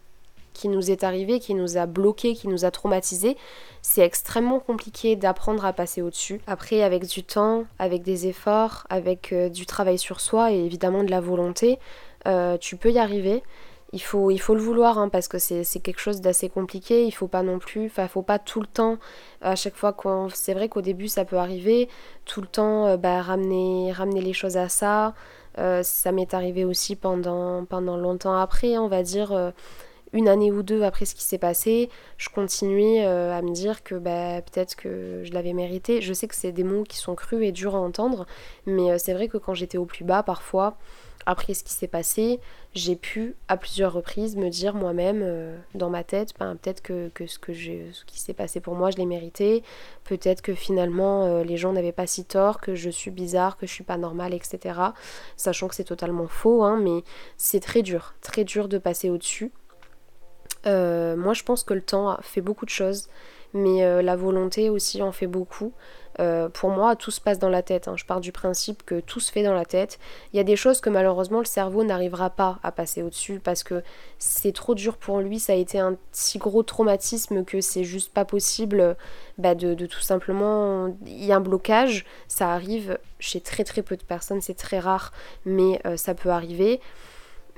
qui 0.53 0.69
nous 0.69 0.91
est 0.91 1.05
arrivé, 1.05 1.41
qui 1.41 1.55
nous 1.55 1.77
a 1.77 1.87
bloqué, 1.87 2.35
qui 2.35 2.49
nous 2.49 2.65
a 2.65 2.71
traumatisé, 2.71 3.37
c'est 3.83 4.03
extrêmement 4.03 4.61
compliqué 4.61 5.17
d'apprendre 5.17 5.65
à 5.65 5.73
passer 5.73 6.03
au-dessus. 6.03 6.41
Après, 6.47 6.83
avec 6.83 7.07
du 7.07 7.23
temps, 7.23 7.65
avec 7.79 8.03
des 8.03 8.27
efforts, 8.27 8.87
avec 8.91 9.33
euh, 9.33 9.49
du 9.49 9.67
travail 9.67 9.99
sur 9.99 10.21
soi 10.21 10.53
et 10.53 10.59
évidemment 10.59 11.03
de 11.03 11.11
la 11.11 11.21
volonté, 11.21 11.79
euh, 12.27 12.59
tu 12.59 12.77
peux 12.77 12.91
y 12.91 12.99
arriver. 12.99 13.43
Il 13.93 14.01
faut, 14.01 14.31
il 14.31 14.39
faut 14.39 14.55
le 14.55 14.61
vouloir 14.61 14.99
hein, 14.99 15.09
parce 15.09 15.27
que 15.27 15.39
c'est 15.39 15.65
quelque 15.81 15.99
chose 15.99 16.21
d'assez 16.21 16.49
compliqué. 16.49 17.05
Il 17.07 17.11
faut 17.11 17.27
pas 17.27 17.43
non 17.43 17.59
plus, 17.59 17.87
enfin, 17.87 18.07
faut 18.07 18.23
pas 18.23 18.39
tout 18.39 18.61
le 18.61 18.69
temps, 18.69 18.99
à 19.41 19.57
chaque 19.57 19.75
fois 19.75 19.93
qu'on. 19.93 20.29
C'est 20.33 20.55
vrai 20.55 20.69
qu'au 20.69 20.81
début 20.81 21.09
ça 21.09 21.25
peut 21.25 21.39
arriver, 21.39 21.89
tout 22.25 22.41
le 22.41 22.47
temps 22.47 22.87
euh, 22.87 22.97
bah, 22.97 23.21
ramener, 23.21 23.91
ramener 23.91 24.21
les 24.21 24.33
choses 24.33 24.57
à 24.57 24.69
ça. 24.69 25.15
ça 25.83 26.13
m'est 26.13 26.35
arrivé 26.35 26.65
aussi 26.65 26.95
pendant, 26.95 27.65
pendant 27.65 27.97
longtemps 27.97 28.39
après, 28.39 28.79
on 28.79 28.87
va 28.87 29.03
dire 29.03 29.53
une 30.13 30.29
année 30.29 30.51
ou 30.51 30.63
deux 30.63 30.83
après 30.83 31.05
ce 31.05 31.15
qui 31.15 31.23
s'est 31.23 31.39
passé, 31.39 31.89
je 32.17 32.29
continuais 32.29 33.05
euh, 33.05 33.37
à 33.37 33.43
me 33.43 33.53
dire 33.53 33.83
que 33.83 33.95
bah, 33.95 34.43
peut-être 34.43 34.75
que 34.75 35.23
je 35.25 35.33
l'avais 35.33 35.53
mérité. 35.53 36.01
Je 36.01 36.13
sais 36.13 36.27
que 36.27 36.35
c'est 36.35 36.53
des 36.53 36.65
mots 36.65 36.85
qui 36.85 36.97
sont 36.97 37.15
crus 37.15 37.43
et 37.43 37.53
durs 37.53 37.77
à 37.77 37.79
entendre, 37.79 38.27
mais 38.67 38.91
euh, 38.91 38.99
c'est 38.99 39.15
vrai 39.15 39.29
que 39.29 39.39
quand 39.39 39.55
j'étais 39.55 39.79
au 39.79 39.85
plus 39.85 40.05
bas, 40.05 40.23
parfois, 40.23 40.77
après 41.27 41.55
ce 41.55 41.63
qui 41.63 41.73
s'est 41.73 41.87
passé, 41.87 42.41
j'ai 42.75 42.97
pu 42.97 43.37
à 43.47 43.57
plusieurs 43.57 43.93
reprises 43.93 44.37
me 44.37 44.49
dire 44.49 44.75
moi-même 44.75 45.21
euh, 45.23 45.57
dans 45.75 45.91
ma 45.91 46.03
tête, 46.03 46.33
ben, 46.41 46.57
peut-être 46.57 46.83
que, 46.83 47.11
ce, 47.27 47.39
que 47.39 47.53
ce 47.53 48.05
qui 48.05 48.19
s'est 48.19 48.35
passé 48.35 48.59
pour 48.61 48.75
moi, 48.75 48.91
je 48.91 48.97
l'ai 48.97 49.07
mérité, 49.07 49.63
peut-être 50.05 50.43
que 50.43 50.55
finalement 50.55 51.43
les 51.43 51.57
gens 51.57 51.73
n'avaient 51.73 51.93
pas 51.93 52.07
si 52.07 52.25
tort, 52.25 52.61
que 52.61 52.75
je 52.75 52.91
suis 52.91 53.11
bizarre, 53.11 53.59
que 53.59 53.67
je 53.67 53.73
suis 53.73 53.85
pas 53.85 53.99
normale, 53.99 54.35
etc. 54.35 54.81
Sachant 55.37 55.69
que 55.69 55.75
c'est 55.75 55.85
totalement 55.85 56.27
faux, 56.27 56.65
hein, 56.65 56.81
mais 56.83 57.05
c'est 57.37 57.61
très 57.61 57.83
dur, 57.83 58.15
très 58.23 58.45
dur 58.45 58.67
de 58.67 58.79
passer 58.79 59.11
au-dessus. 59.11 59.53
Euh, 60.67 61.17
moi, 61.17 61.35
je 61.35 61.43
pense 61.43 61.65
que 61.65 61.75
le 61.75 61.83
temps 61.83 62.17
fait 62.23 62.41
beaucoup 62.41 62.65
de 62.65 62.71
choses, 62.71 63.09
mais 63.55 63.85
euh, 63.85 64.03
la 64.03 64.17
volonté 64.17 64.71
aussi 64.71 65.03
en 65.03 65.13
fait 65.13 65.27
beaucoup. 65.27 65.73
Euh, 66.19 66.49
pour 66.51 66.71
moi, 66.71 66.97
tout 66.97 67.11
se 67.11 67.21
passe 67.21 67.39
dans 67.39 67.49
la 67.49 67.63
tête. 67.63 67.89
Hein. 67.89 67.95
Je 67.97 68.05
pars 68.05 68.21
du 68.21 68.31
principe 68.33 68.83
que 68.85 69.01
tout 69.01 69.21
se 69.21 69.33
fait 69.33 69.43
dans 69.43 69.55
la 69.55 69.65
tête. 69.65 69.99
Il 70.33 70.37
y 70.37 70.41
a 70.41 70.45
des 70.45 70.57
choses 70.57 70.81
que 70.81 70.91
malheureusement 70.91 71.39
le 71.39 71.47
cerveau 71.47 71.83
n'arrivera 71.83 72.29
pas 72.31 72.59
à 72.63 72.73
passer 72.73 73.03
au-dessus 73.03 73.41
parce 73.43 73.63
que 73.63 73.83
c'est 74.19 74.53
trop 74.53 74.75
dur 74.75 74.99
pour 74.99 75.21
lui. 75.21 75.39
Ça 75.39 75.55
a 75.55 75.57
été 75.57 75.79
un 75.79 75.97
si 76.13 76.37
gros 76.37 76.63
traumatisme 76.63 77.45
que 77.45 77.61
c'est 77.61 77.85
juste 77.85 78.13
pas 78.13 78.27
possible 78.27 78.97
bah, 79.39 79.55
de, 79.55 79.73
de, 79.73 79.87
tout 79.87 80.01
simplement. 80.01 80.95
Il 81.07 81.25
y 81.25 81.33
a 81.33 81.37
un 81.37 81.41
blocage. 81.41 82.05
Ça 82.29 82.53
arrive 82.53 82.99
chez 83.19 83.41
très 83.41 83.65
très 83.65 83.83
peu 83.83 83.97
de 83.97 84.05
personnes. 84.05 84.43
C'est 84.43 84.55
très 84.55 84.81
rare, 84.81 85.13
mais 85.47 85.81
ça 85.97 86.15
peut 86.15 86.31
arriver. 86.31 86.81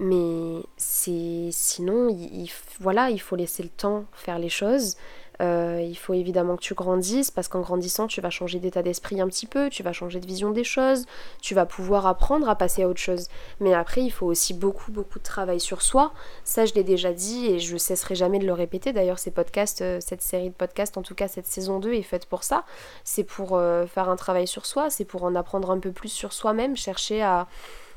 Mais 0.03 0.65
c'est 0.77 1.51
sinon, 1.53 2.09
il, 2.09 2.51
voilà, 2.81 3.11
il 3.11 3.21
faut 3.21 3.37
laisser 3.37 3.63
le 3.63 3.69
temps 3.69 4.05
faire 4.13 4.41
les 4.41 4.49
choses. 4.49 4.97
Euh, 5.41 5.81
il 5.81 5.97
faut 5.97 6.13
évidemment 6.13 6.57
que 6.57 6.63
tu 6.63 6.75
grandisses 6.75 7.31
parce 7.31 7.47
qu'en 7.47 7.61
grandissant, 7.61 8.09
tu 8.09 8.21
vas 8.21 8.29
changer 8.29 8.59
d'état 8.59 8.83
d'esprit 8.83 9.21
un 9.21 9.29
petit 9.29 9.47
peu, 9.47 9.71
tu 9.71 9.85
vas 9.85 9.93
changer 9.93 10.19
de 10.19 10.27
vision 10.27 10.51
des 10.51 10.65
choses, 10.65 11.07
tu 11.41 11.55
vas 11.55 11.67
pouvoir 11.67 12.07
apprendre 12.07 12.49
à 12.49 12.57
passer 12.57 12.83
à 12.83 12.89
autre 12.89 13.01
chose. 13.01 13.29
Mais 13.61 13.75
après, 13.75 14.03
il 14.03 14.11
faut 14.11 14.27
aussi 14.27 14.55
beaucoup, 14.55 14.91
beaucoup 14.91 15.21
de 15.21 15.25
travail 15.25 15.61
sur 15.61 15.83
soi. 15.83 16.13
Ça, 16.43 16.67
je 16.67 16.75
l'ai 16.75 16.85
déjà 16.85 17.13
dit 17.13 17.47
et 17.47 17.61
je 17.61 17.77
cesserai 17.77 18.17
jamais 18.17 18.41
de 18.41 18.47
le 18.47 18.53
répéter. 18.53 18.93
D'ailleurs, 18.93 19.21
ces 19.21 19.31
podcasts, 19.31 19.83
euh, 19.83 19.99
cette 20.01 20.23
série 20.23 20.51
de 20.51 20.55
podcasts, 20.55 20.99
en 20.99 21.03
tout 21.03 21.15
cas 21.15 21.29
cette 21.29 21.47
saison 21.47 21.79
2 21.79 21.93
est 21.95 22.03
faite 22.03 22.27
pour 22.27 22.43
ça. 22.43 22.65
C'est 23.05 23.25
pour 23.25 23.57
euh, 23.57 23.87
faire 23.87 24.09
un 24.09 24.17
travail 24.17 24.49
sur 24.49 24.67
soi, 24.67 24.91
c'est 24.91 25.05
pour 25.05 25.23
en 25.23 25.37
apprendre 25.37 25.71
un 25.71 25.79
peu 25.79 25.93
plus 25.93 26.09
sur 26.09 26.33
soi-même, 26.33 26.77
chercher 26.77 27.23
à 27.23 27.47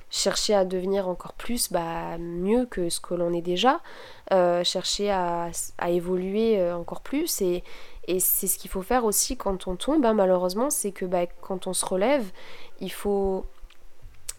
chercher 0.09 0.53
à 0.53 0.65
devenir 0.65 1.07
encore 1.07 1.33
plus 1.33 1.71
bah, 1.71 2.17
mieux 2.17 2.65
que 2.65 2.89
ce 2.89 2.99
que 2.99 3.13
l'on 3.13 3.33
est 3.33 3.41
déjà, 3.41 3.81
euh, 4.31 4.63
chercher 4.63 5.11
à, 5.11 5.49
évoluer 5.87 6.59
euh, 6.59 6.75
encore 6.75 7.01
plus. 7.01 7.41
Et, 7.41 7.63
c'est 8.19 8.45
ce 8.47 8.59
qu'il 8.59 8.69
faut 8.69 8.83
faire 8.83 9.03
aussi 9.03 9.35
quand 9.35 9.67
on 9.67 9.75
tombe, 9.75 10.05
hein, 10.05 10.13
malheureusement, 10.13 10.69
c'est 10.69 10.91
que 10.91 11.05
bah, 11.05 11.25
quand 11.41 11.65
on 11.65 11.73
se 11.73 11.83
relève, 11.83 12.25
il 12.79 12.91
faut, 12.91 13.45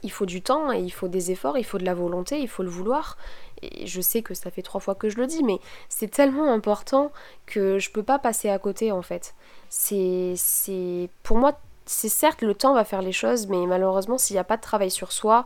il 0.05 0.13
faut 0.13 0.27
du 0.27 0.41
temps, 0.41 0.71
et 0.73 0.79
il 0.79 0.91
faut 0.91 1.09
des 1.09 1.33
efforts, 1.33 1.59
il 1.59 1.65
faut 1.65 1.79
de 1.79 1.85
la 1.85 1.95
volonté, 1.95 2.39
il 2.41 2.49
faut 2.49 2.63
le 2.63 2.69
vouloir. 2.69 3.17
Et 3.63 3.87
je 3.87 4.01
sais 4.01 4.23
que 4.23 4.35
ça 4.35 4.51
fait 4.51 4.63
trois 4.63 4.81
fois 4.81 4.95
que 4.95 5.09
je 5.09 5.17
le 5.17 5.27
dis, 5.27 5.43
mais 5.43 5.59
c'est 5.89 6.11
tellement 6.11 6.53
important 6.53 7.11
que 7.47 7.79
je 7.79 7.91
peux 7.91 8.03
pas 8.03 8.19
passer 8.19 8.51
à 8.51 8.59
côté 8.59 8.93
en 8.93 9.03
fait. 9.03 9.35
C'est 9.69 10.35
pour 11.23 11.39
moi 11.39 11.59
c'est 11.87 12.09
certes 12.09 12.43
le 12.43 12.55
temps 12.55 12.75
va 12.75 12.85
faire 12.85 13.03
les 13.03 13.13
choses, 13.13 13.47
mais 13.47 13.65
malheureusement 13.67 14.19
s'il 14.19 14.35
n'y 14.35 14.41
a 14.41 14.45
pas 14.45 14.57
de 14.57 14.63
travail 14.63 14.91
sur 14.91 15.13
soi, 15.13 15.45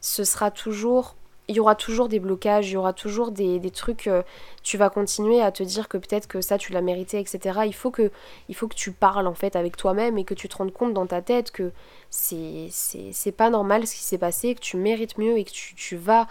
ce 0.00 0.24
sera 0.24 0.50
toujours 0.50 1.14
il 1.48 1.56
y 1.56 1.60
aura 1.60 1.74
toujours 1.74 2.08
des 2.08 2.20
blocages, 2.20 2.68
il 2.70 2.72
y 2.72 2.76
aura 2.76 2.92
toujours 2.92 3.30
des, 3.30 3.60
trucs, 3.70 4.06
euh, 4.06 4.22
tu 4.62 4.78
vas 4.78 4.90
continuer 4.90 5.42
à 5.42 5.50
te 5.50 5.62
dire 5.62 5.88
que 5.88 5.98
peut-être 5.98 6.28
que 6.28 6.40
ça 6.40 6.56
tu 6.56 6.72
l'as 6.72 6.80
mérité, 6.80 7.18
etc. 7.18 7.60
Il 7.66 7.74
faut, 7.74 7.90
que, 7.90 8.10
il 8.48 8.54
faut 8.54 8.68
que 8.68 8.74
tu 8.74 8.92
parles 8.92 9.26
en 9.26 9.34
fait 9.34 9.56
avec 9.56 9.76
toi-même 9.76 10.18
et 10.18 10.24
que 10.24 10.34
tu 10.34 10.48
te 10.48 10.56
rendes 10.56 10.72
compte 10.72 10.94
dans 10.94 11.06
ta 11.06 11.20
tête 11.20 11.50
que 11.50 11.72
c'est 12.10 13.34
pas 13.36 13.50
normal 13.50 13.86
ce 13.86 13.94
qui 13.94 14.02
s'est 14.02 14.18
passé, 14.18 14.54
que 14.54 14.60
tu 14.60 14.76
mérites 14.76 15.18
mieux 15.18 15.36
et 15.36 15.44
que 15.44 15.50
tu, 15.50 15.74
tu 15.74 15.96
vas 15.96 16.28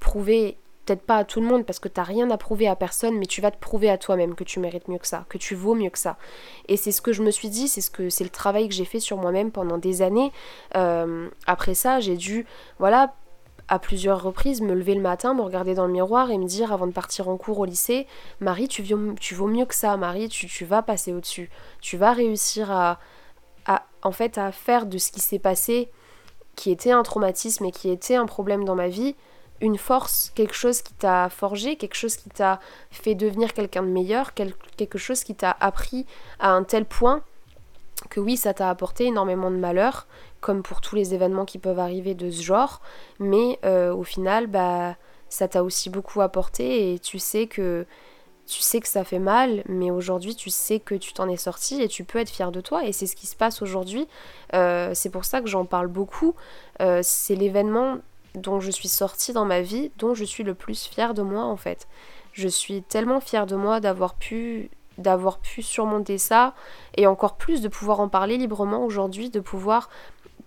prouver 0.00 0.56
peut-être 0.84 1.02
pas 1.02 1.16
à 1.16 1.24
tout 1.24 1.40
le 1.40 1.46
monde 1.46 1.64
parce 1.64 1.78
que 1.78 1.88
t'as 1.88 2.02
rien 2.02 2.30
à 2.30 2.36
prouver 2.36 2.68
à 2.68 2.76
personne, 2.76 3.18
mais 3.18 3.26
tu 3.26 3.40
vas 3.40 3.50
te 3.50 3.58
prouver 3.58 3.90
à 3.90 3.98
toi-même 3.98 4.34
que 4.34 4.44
tu 4.44 4.60
mérites 4.60 4.88
mieux 4.88 4.98
que 4.98 5.06
ça, 5.06 5.24
que 5.28 5.38
tu 5.38 5.54
vaux 5.54 5.74
mieux 5.74 5.90
que 5.90 5.98
ça. 5.98 6.16
Et 6.68 6.76
c'est 6.76 6.92
ce 6.92 7.02
que 7.02 7.12
je 7.12 7.22
me 7.22 7.30
suis 7.30 7.48
dit, 7.48 7.68
c'est 7.68 7.80
ce 7.80 7.90
que 7.90 8.10
c'est 8.10 8.24
le 8.24 8.30
travail 8.30 8.68
que 8.68 8.74
j'ai 8.74 8.84
fait 8.84 9.00
sur 9.00 9.16
moi-même 9.16 9.50
pendant 9.50 9.78
des 9.78 10.02
années. 10.02 10.32
Euh, 10.76 11.28
après 11.46 11.74
ça, 11.74 12.00
j'ai 12.00 12.16
dû, 12.16 12.46
voilà, 12.78 13.14
à 13.68 13.78
plusieurs 13.78 14.22
reprises 14.22 14.60
me 14.60 14.74
lever 14.74 14.94
le 14.94 15.00
matin, 15.00 15.34
me 15.34 15.42
regarder 15.42 15.74
dans 15.74 15.86
le 15.86 15.92
miroir 15.92 16.30
et 16.30 16.38
me 16.38 16.44
dire 16.44 16.72
avant 16.72 16.86
de 16.86 16.92
partir 16.92 17.28
en 17.28 17.36
cours 17.36 17.58
au 17.58 17.64
lycée, 17.64 18.06
Marie, 18.40 18.68
tu, 18.68 18.84
tu 19.20 19.34
vaux 19.34 19.46
mieux 19.46 19.64
que 19.64 19.74
ça, 19.74 19.96
Marie, 19.96 20.28
tu, 20.28 20.46
tu 20.46 20.64
vas 20.64 20.82
passer 20.82 21.12
au-dessus, 21.12 21.50
tu 21.80 21.96
vas 21.96 22.12
réussir 22.12 22.70
à, 22.70 22.98
à, 23.66 23.86
en 24.02 24.12
fait, 24.12 24.38
à 24.38 24.52
faire 24.52 24.86
de 24.86 24.98
ce 24.98 25.10
qui 25.10 25.20
s'est 25.20 25.38
passé, 25.38 25.90
qui 26.56 26.70
était 26.70 26.92
un 26.92 27.02
traumatisme 27.02 27.64
et 27.64 27.72
qui 27.72 27.90
était 27.90 28.16
un 28.16 28.26
problème 28.26 28.64
dans 28.64 28.74
ma 28.74 28.88
vie, 28.88 29.16
une 29.64 29.78
force, 29.78 30.30
quelque 30.34 30.54
chose 30.54 30.82
qui 30.82 30.94
t'a 30.94 31.28
forgé, 31.28 31.76
quelque 31.76 31.94
chose 31.94 32.16
qui 32.16 32.28
t'a 32.28 32.60
fait 32.90 33.14
devenir 33.14 33.52
quelqu'un 33.52 33.82
de 33.82 33.88
meilleur, 33.88 34.32
quelque 34.34 34.98
chose 34.98 35.24
qui 35.24 35.34
t'a 35.34 35.56
appris 35.60 36.06
à 36.38 36.50
un 36.50 36.62
tel 36.64 36.84
point 36.84 37.22
que 38.10 38.20
oui, 38.20 38.36
ça 38.36 38.54
t'a 38.54 38.70
apporté 38.70 39.06
énormément 39.06 39.50
de 39.50 39.56
malheur, 39.56 40.06
comme 40.40 40.62
pour 40.62 40.80
tous 40.80 40.94
les 40.94 41.14
événements 41.14 41.44
qui 41.44 41.58
peuvent 41.58 41.78
arriver 41.78 42.14
de 42.14 42.30
ce 42.30 42.42
genre, 42.42 42.80
mais 43.18 43.58
euh, 43.64 43.94
au 43.94 44.02
final, 44.02 44.46
bah, 44.46 44.96
ça 45.28 45.48
t'a 45.48 45.64
aussi 45.64 45.90
beaucoup 45.90 46.20
apporté 46.20 46.92
et 46.92 46.98
tu 46.98 47.18
sais 47.18 47.46
que 47.46 47.86
tu 48.46 48.60
sais 48.60 48.80
que 48.80 48.88
ça 48.88 49.04
fait 49.04 49.18
mal, 49.18 49.62
mais 49.66 49.90
aujourd'hui 49.90 50.36
tu 50.36 50.50
sais 50.50 50.78
que 50.78 50.94
tu 50.94 51.14
t'en 51.14 51.30
es 51.30 51.36
sorti 51.38 51.80
et 51.80 51.88
tu 51.88 52.04
peux 52.04 52.18
être 52.18 52.28
fier 52.28 52.52
de 52.52 52.60
toi 52.60 52.84
et 52.84 52.92
c'est 52.92 53.06
ce 53.06 53.16
qui 53.16 53.26
se 53.26 53.36
passe 53.36 53.62
aujourd'hui. 53.62 54.06
Euh, 54.52 54.90
c'est 54.92 55.08
pour 55.08 55.24
ça 55.24 55.40
que 55.40 55.48
j'en 55.48 55.64
parle 55.64 55.86
beaucoup. 55.86 56.34
Euh, 56.82 57.00
c'est 57.02 57.36
l'événement 57.36 57.98
dont 58.34 58.60
je 58.60 58.70
suis 58.70 58.88
sortie 58.88 59.32
dans 59.32 59.44
ma 59.44 59.60
vie, 59.60 59.90
dont 59.98 60.14
je 60.14 60.24
suis 60.24 60.44
le 60.44 60.54
plus 60.54 60.84
fière 60.86 61.14
de 61.14 61.22
moi 61.22 61.44
en 61.44 61.56
fait. 61.56 61.88
Je 62.32 62.48
suis 62.48 62.82
tellement 62.82 63.20
fière 63.20 63.46
de 63.46 63.56
moi 63.56 63.80
d'avoir 63.80 64.14
pu 64.14 64.70
d'avoir 64.98 65.38
pu 65.38 65.62
surmonter 65.62 66.18
ça 66.18 66.54
et 66.96 67.08
encore 67.08 67.36
plus 67.36 67.60
de 67.60 67.68
pouvoir 67.68 67.98
en 67.98 68.08
parler 68.08 68.36
librement 68.36 68.84
aujourd'hui, 68.84 69.28
de 69.28 69.40
pouvoir 69.40 69.88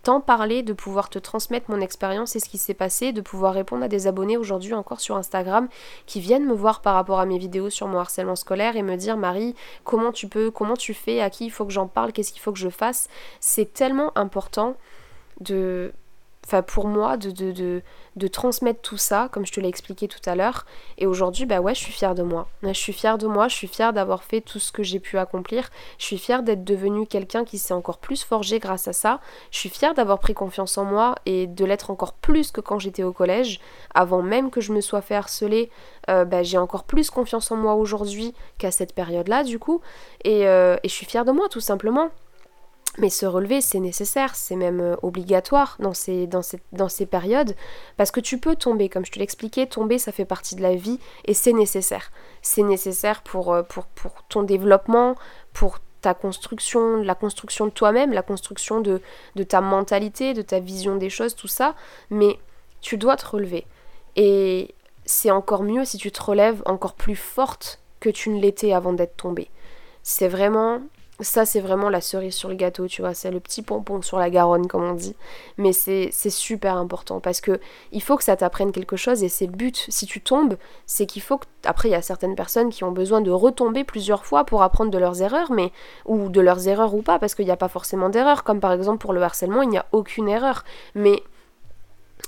t'en 0.03 0.22
parler, 0.22 0.63
de 0.63 0.72
pouvoir 0.72 1.10
te 1.10 1.20
transmettre 1.20 1.70
mon 1.70 1.82
expérience 1.82 2.36
et 2.36 2.39
ce 2.39 2.48
qui 2.48 2.58
s'est 2.58 2.74
passé, 2.74 3.12
de 3.12 3.20
pouvoir 3.20 3.53
répondre 3.53 3.84
à 3.84 3.88
des 3.89 4.08
abonnés 4.08 4.38
aujourd'hui 4.38 4.74
encore 4.74 5.01
sur 5.01 5.17
Instagram 5.17 5.67
qui 6.06 6.22
viennent 6.22 6.46
me 6.46 6.53
voir 6.53 6.82
par 6.82 6.94
rapport 6.94 7.20
à 7.20 7.25
mes 7.25 7.38
vidéos 7.38 7.70
sur 7.70 7.88
mon 7.88 8.00
harcèlement 8.00 8.38
scolaire 8.38 8.77
et 8.77 8.84
me 8.84 8.96
dire 8.96 9.17
Marie, 9.17 9.53
comment 9.84 10.13
tu 10.13 10.29
peux, 10.29 10.50
comment 10.50 10.75
tu 10.75 10.94
fais, 10.94 11.20
à 11.20 11.29
qui 11.29 11.46
il 11.46 11.50
faut 11.50 11.65
que 11.65 11.74
j'en 11.74 11.88
parle, 11.88 12.13
qu'est-ce 12.13 12.32
qu'il 12.32 12.41
faut 12.41 12.53
que 12.53 12.60
je 12.60 12.70
fasse. 12.70 13.10
C'est 13.41 13.74
tellement 13.74 14.17
important 14.17 14.77
de 15.41 15.91
enfin 16.48 16.62
pour 16.62 16.88
moi 16.88 17.18
de, 17.18 17.32
de, 17.32 17.82
de, 18.16 18.27
transmettre 18.27 18.82
tout 18.82 18.96
ça 18.96 19.27
comme 19.34 19.46
je 19.46 19.51
te 19.51 19.60
l'ai 19.60 19.68
expliqué 19.68 20.08
tout 20.08 20.22
à 20.25 20.36
l'heure. 20.36 20.66
Et 20.98 21.06
aujourd'hui 21.06 21.46
bah 21.46 21.60
ouais 21.60 21.75
je 21.75 21.82
suis 21.82 21.92
fière 21.92 22.16
de 22.16 22.24
moi. 22.24 22.48
Je 22.63 22.72
suis 22.72 22.94
fière 22.94 23.18
de 23.18 23.27
moi 23.27 23.50
je 23.50 23.56
suis 23.56 23.68
fière 23.68 23.92
d'avoir 23.92 24.24
fait 24.24 24.39
tout 24.39 24.60
ce 24.60 24.72
que 24.72 24.82
j'ai 24.82 25.00
pu 25.00 25.18
accomplir. 25.18 25.70
Je 25.98 26.06
suis 26.06 26.18
fière 26.18 26.44
d'être 26.44 26.63
devenue 26.63 27.06
quelqu'un 27.06 27.44
qui 27.44 27.58
s'est 27.58 27.74
encore 27.74 27.98
plus 27.98 28.24
forgé 28.24 28.60
grâce 28.60 28.88
à 28.88 28.93
ça. 28.93 29.19
Je 29.52 29.58
suis 29.58 29.69
fière 29.69 29.93
d'avoir 29.93 30.19
pris 30.19 30.34
confiance 30.34 30.78
en 30.78 30.86
moi 30.86 31.15
et 31.26 31.48
de 31.48 31.65
l'être 31.65 31.91
encore 31.91 32.13
plus 32.13 32.52
que 32.52 32.62
quand 32.62 32.80
j'étais 32.80 33.04
au 33.04 33.12
collège. 33.12 33.60
Avant 33.93 34.22
même 34.22 34.50
que 34.50 34.62
je 34.62 34.72
me 34.72 34.80
sois 34.80 35.02
fait 35.02 35.15
harceler 35.15 35.69
euh, 36.10 36.24
bah, 36.24 36.43
j'ai 36.43 36.58
encore 36.58 36.86
plus 36.86 37.10
confiance 37.10 37.52
en 37.52 37.58
moi 37.58 37.76
aujourd'hui 37.76 38.34
qu'à 38.58 38.72
cette 38.72 38.95
période 38.95 39.28
là 39.28 39.43
du 39.43 39.60
coup. 39.60 39.82
Et, 40.24 40.48
euh, 40.48 40.78
et 40.84 40.88
je 40.88 40.93
suis 40.93 41.06
fière 41.06 41.26
de 41.26 41.34
moi 41.34 41.50
tout 41.50 41.60
simplement 41.60 42.10
mais 42.98 43.10
se 43.10 43.26
relever, 43.26 43.62
c'est 43.62 43.80
nécessaire, 43.80 44.36
c'est 44.36 44.56
même 44.56 44.80
euh, 44.80 44.96
obligatoire 45.02 45.78
dans 45.80 45.94
ces, 45.94 46.28
dans, 46.28 46.42
dans 46.72 46.90
ces 46.90 47.06
périodes, 47.06 47.56
parce 47.96 48.12
que 48.12 48.20
tu 48.20 48.40
peux 48.40 48.56
tomber, 48.56 48.90
comme 48.90 49.06
je 49.06 49.12
te 49.12 49.20
l'expliquais, 49.20 49.68
tomber, 49.68 50.00
ça 50.00 50.12
fait 50.12 50.26
partie 50.26 50.56
de 50.56 50.62
la 50.62 50.76
vie, 50.76 51.00
et 51.26 51.34
c'est 51.34 51.54
nécessaire. 51.54 52.12
C'est 52.42 52.64
nécessaire 52.64 53.22
pour, 53.22 53.54
euh, 53.54 53.64
pour, 53.64 53.86
pour, 53.86 54.24
ton 54.30 54.44
développement, 54.44 55.16
pour 55.54 55.80
ta 56.02 56.14
construction, 56.14 56.98
la 56.98 57.16
construction 57.16 57.66
de 57.66 57.72
toi-même, 57.72 58.14
la 58.14 58.22
construction 58.24 58.82
de, 58.82 59.02
de 59.36 59.44
ta 59.44 59.62
mentalité, 59.62 60.34
de 60.34 60.42
ta 60.42 60.60
vision 60.60 60.96
des 60.96 61.10
choses, 61.10 61.36
tout 61.36 61.48
ça, 61.48 61.76
mais 62.10 62.40
tu 62.82 62.98
dois 62.98 63.16
te 63.16 63.26
relever. 63.28 63.66
Et 64.16 64.74
c'est 65.06 65.32
encore 65.32 65.64
mieux 65.64 65.86
si 65.86 65.98
tu 65.98 66.12
te 66.12 66.22
relèves 66.22 66.62
encore 66.66 66.94
plus 66.94 67.16
forte 67.16 67.80
que 68.00 68.10
tu 68.10 68.30
ne 68.30 68.40
l'étais 68.40 68.74
avant 68.74 68.94
d'être 68.94 69.18
tombée. 69.18 69.50
C'est 70.04 70.28
vraiment 70.28 70.82
ça, 71.19 71.45
c'est 71.45 71.62
vraiment 71.62 71.89
la 71.89 71.99
cerise 71.99 72.36
sur 72.36 72.47
le 72.47 72.56
gâteau, 72.56 72.88
tu 72.88 73.01
vois, 73.01 73.15
c'est 73.15 73.32
le 73.32 73.39
petit 73.39 73.63
pompon 73.63 74.03
sur 74.03 74.19
la 74.19 74.30
Garonne, 74.30 74.67
comme 74.67 74.84
on 74.84 74.93
dit. 74.93 75.15
Mais 75.58 75.73
c'est 75.73 76.12
super 76.30 76.77
important 76.77 77.19
parce 77.19 77.41
que 77.41 77.60
il 77.91 78.03
faut 78.03 78.17
que 78.17 78.23
ça 78.23 78.36
t'apprenne 78.36 78.71
quelque 78.71 78.97
chose 78.97 79.23
et 79.23 79.30
c'est 79.30 79.47
le 79.47 79.51
but. 79.51 79.88
Si 79.89 80.06
tu 80.06 80.21
tombes, 80.21 80.58
c'est 80.86 81.08
qu'il 81.08 81.23
faut 81.23 81.39
que. 81.39 81.45
Après, 81.65 81.89
il 81.89 81.91
y 81.91 81.95
a 81.95 82.03
certaines 82.03 82.36
personnes 82.36 82.69
qui 82.69 82.84
ont 82.84 82.91
besoin 82.91 83.21
de 83.21 83.32
retomber 83.32 83.84
plusieurs 83.84 84.25
fois 84.25 84.43
pour 84.45 84.62
apprendre 84.62 84.91
de 84.91 84.97
leurs 84.99 85.21
erreurs, 85.23 85.51
mais. 85.51 85.71
ou 86.06 86.30
de 86.30 86.39
leurs 86.41 86.67
erreurs 86.67 86.93
ou 86.93 87.01
pas, 87.01 87.17
parce 87.17 87.34
qu'il 87.34 87.45
n'y 87.45 87.51
a 87.51 87.58
pas 87.58 87.67
forcément 87.67 88.10
d'erreur. 88.10 88.43
Comme 88.43 88.60
par 88.60 88.71
exemple 88.71 88.99
pour 88.99 89.13
le 89.13 89.21
harcèlement, 89.23 89.63
il 89.63 89.69
n'y 89.69 89.77
a 89.80 89.88
aucune 89.93 90.30
erreur. 90.30 90.63
Mais. 90.93 91.23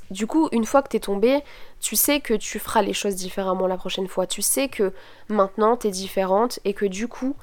Du 0.09 0.25
coup, 0.25 0.49
une 0.51 0.65
fois 0.65 0.81
que 0.81 0.89
t'es 0.89 0.99
tombé, 0.99 1.43
tu 1.79 1.95
sais 1.95 2.19
que 2.19 2.33
tu 2.33 2.57
feras 2.57 2.81
les 2.81 2.93
choses 2.93 3.15
différemment 3.15 3.67
la 3.67 3.77
prochaine 3.77 4.07
fois. 4.07 4.25
Tu 4.25 4.41
sais 4.41 4.67
que 4.67 4.93
maintenant 5.29 5.77
t'es 5.77 5.91
différente 5.91 6.59
et 6.65 6.73
que 6.73 6.85
du 6.85 7.07
coup, 7.07 7.35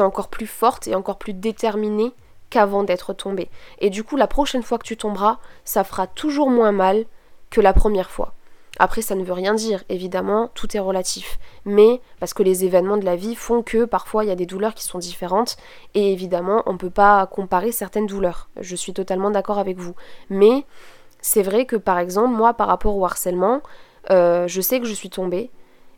encore 0.00 0.28
plus 0.28 0.46
forte 0.46 0.88
et 0.88 0.94
encore 0.94 1.18
plus 1.18 1.34
déterminée 1.34 2.12
qu'avant 2.50 2.84
d'être 2.84 3.12
tombée. 3.12 3.50
Et 3.78 3.90
du 3.90 4.04
coup, 4.04 4.16
la 4.16 4.26
prochaine 4.26 4.62
fois 4.62 4.78
que 4.78 4.86
tu 4.86 4.96
tomberas, 4.96 5.38
ça 5.64 5.84
fera 5.84 6.06
toujours 6.06 6.50
moins 6.50 6.72
mal 6.72 7.04
que 7.50 7.60
la 7.60 7.72
première 7.72 8.10
fois. 8.10 8.34
Après, 8.78 9.02
ça 9.02 9.14
ne 9.14 9.22
veut 9.22 9.32
rien 9.32 9.54
dire, 9.54 9.84
évidemment, 9.88 10.50
tout 10.54 10.76
est 10.76 10.80
relatif. 10.80 11.38
Mais 11.64 12.00
parce 12.18 12.34
que 12.34 12.42
les 12.42 12.64
événements 12.64 12.96
de 12.96 13.04
la 13.04 13.14
vie 13.14 13.36
font 13.36 13.62
que 13.62 13.84
parfois 13.84 14.24
il 14.24 14.28
y 14.28 14.32
a 14.32 14.36
des 14.36 14.46
douleurs 14.46 14.74
qui 14.74 14.84
sont 14.84 14.98
différentes, 14.98 15.56
et 15.94 16.12
évidemment, 16.12 16.62
on 16.66 16.72
ne 16.72 16.78
peut 16.78 16.90
pas 16.90 17.26
comparer 17.26 17.70
certaines 17.70 18.06
douleurs. 18.06 18.48
Je 18.60 18.74
suis 18.74 18.92
totalement 18.92 19.30
d'accord 19.30 19.58
avec 19.58 19.78
vous. 19.78 19.94
Mais 20.28 20.64
c'est 21.20 21.42
vrai 21.42 21.66
que 21.66 21.76
par 21.76 21.98
exemple, 21.98 22.34
moi, 22.34 22.54
par 22.54 22.66
rapport 22.66 22.96
au 22.96 23.04
harcèlement, 23.04 23.62
euh, 24.10 24.48
je 24.48 24.60
sais 24.60 24.80
que 24.80 24.86
je 24.86 24.92
suis 24.92 25.10
tombée, 25.10 25.50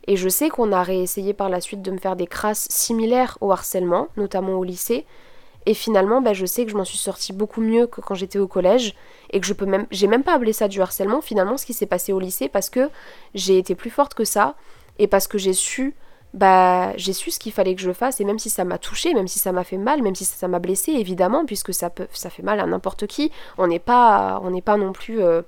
et 0.07 0.15
je 0.15 0.29
sais 0.29 0.49
qu'on 0.49 0.71
a 0.71 0.83
réessayé 0.83 1.33
par 1.33 1.49
la 1.49 1.59
suite 1.59 1.81
de 1.81 1.91
me 1.91 1.97
faire 1.97 2.15
des 2.15 2.27
crasses 2.27 2.67
similaires 2.69 3.37
au 3.41 3.51
harcèlement, 3.51 4.07
notamment 4.15 4.53
au 4.53 4.63
lycée. 4.63 5.05
Et 5.65 5.73
finalement, 5.73 6.21
bah, 6.21 6.31
je 6.31 6.45
sais 6.45 6.63
que 6.63 6.71
je 6.71 6.77
m'en 6.77 6.85
suis 6.85 6.97
sortie 6.97 7.33
beaucoup 7.33 7.59
mieux 7.59 7.87
que 7.87 7.99
quand 7.99 8.15
j'étais 8.15 8.39
au 8.39 8.47
collège. 8.47 8.95
Et 9.31 9.41
que 9.41 9.45
je 9.45 9.51
peux 9.51 9.65
même. 9.65 9.85
J'ai 9.91 10.07
même 10.07 10.23
pas 10.23 10.33
appelé 10.33 10.53
ça 10.53 10.69
du 10.69 10.81
harcèlement, 10.81 11.19
finalement, 11.19 11.57
ce 11.57 11.65
qui 11.65 11.73
s'est 11.73 11.85
passé 11.85 12.13
au 12.13 12.19
lycée, 12.19 12.47
parce 12.47 12.69
que 12.69 12.89
j'ai 13.35 13.57
été 13.57 13.75
plus 13.75 13.89
forte 13.89 14.13
que 14.13 14.23
ça. 14.23 14.55
Et 14.97 15.07
parce 15.07 15.27
que 15.27 15.37
j'ai 15.37 15.51
su. 15.51 15.93
Bah, 16.33 16.95
j'ai 16.95 17.11
su 17.11 17.31
ce 17.31 17.39
qu'il 17.39 17.51
fallait 17.51 17.75
que 17.75 17.81
je 17.81 17.91
fasse. 17.91 18.21
Et 18.21 18.23
même 18.23 18.39
si 18.39 18.49
ça 18.49 18.63
m'a 18.63 18.77
touché, 18.77 19.13
même 19.13 19.27
si 19.27 19.39
ça 19.39 19.51
m'a 19.51 19.65
fait 19.65 19.77
mal, 19.77 20.01
même 20.01 20.15
si 20.15 20.23
ça 20.23 20.47
m'a 20.47 20.59
blessé, 20.59 20.93
évidemment, 20.93 21.45
puisque 21.45 21.73
ça, 21.73 21.89
peut, 21.89 22.07
ça 22.13 22.29
fait 22.29 22.43
mal 22.43 22.61
à 22.61 22.65
n'importe 22.65 23.05
qui, 23.07 23.29
on 23.57 23.67
n'est 23.67 23.79
pas, 23.79 24.39
on 24.45 24.51
n'est 24.51 24.61
pas 24.61 24.77
non 24.77 24.93
plus. 24.93 25.21
Euh, 25.21 25.41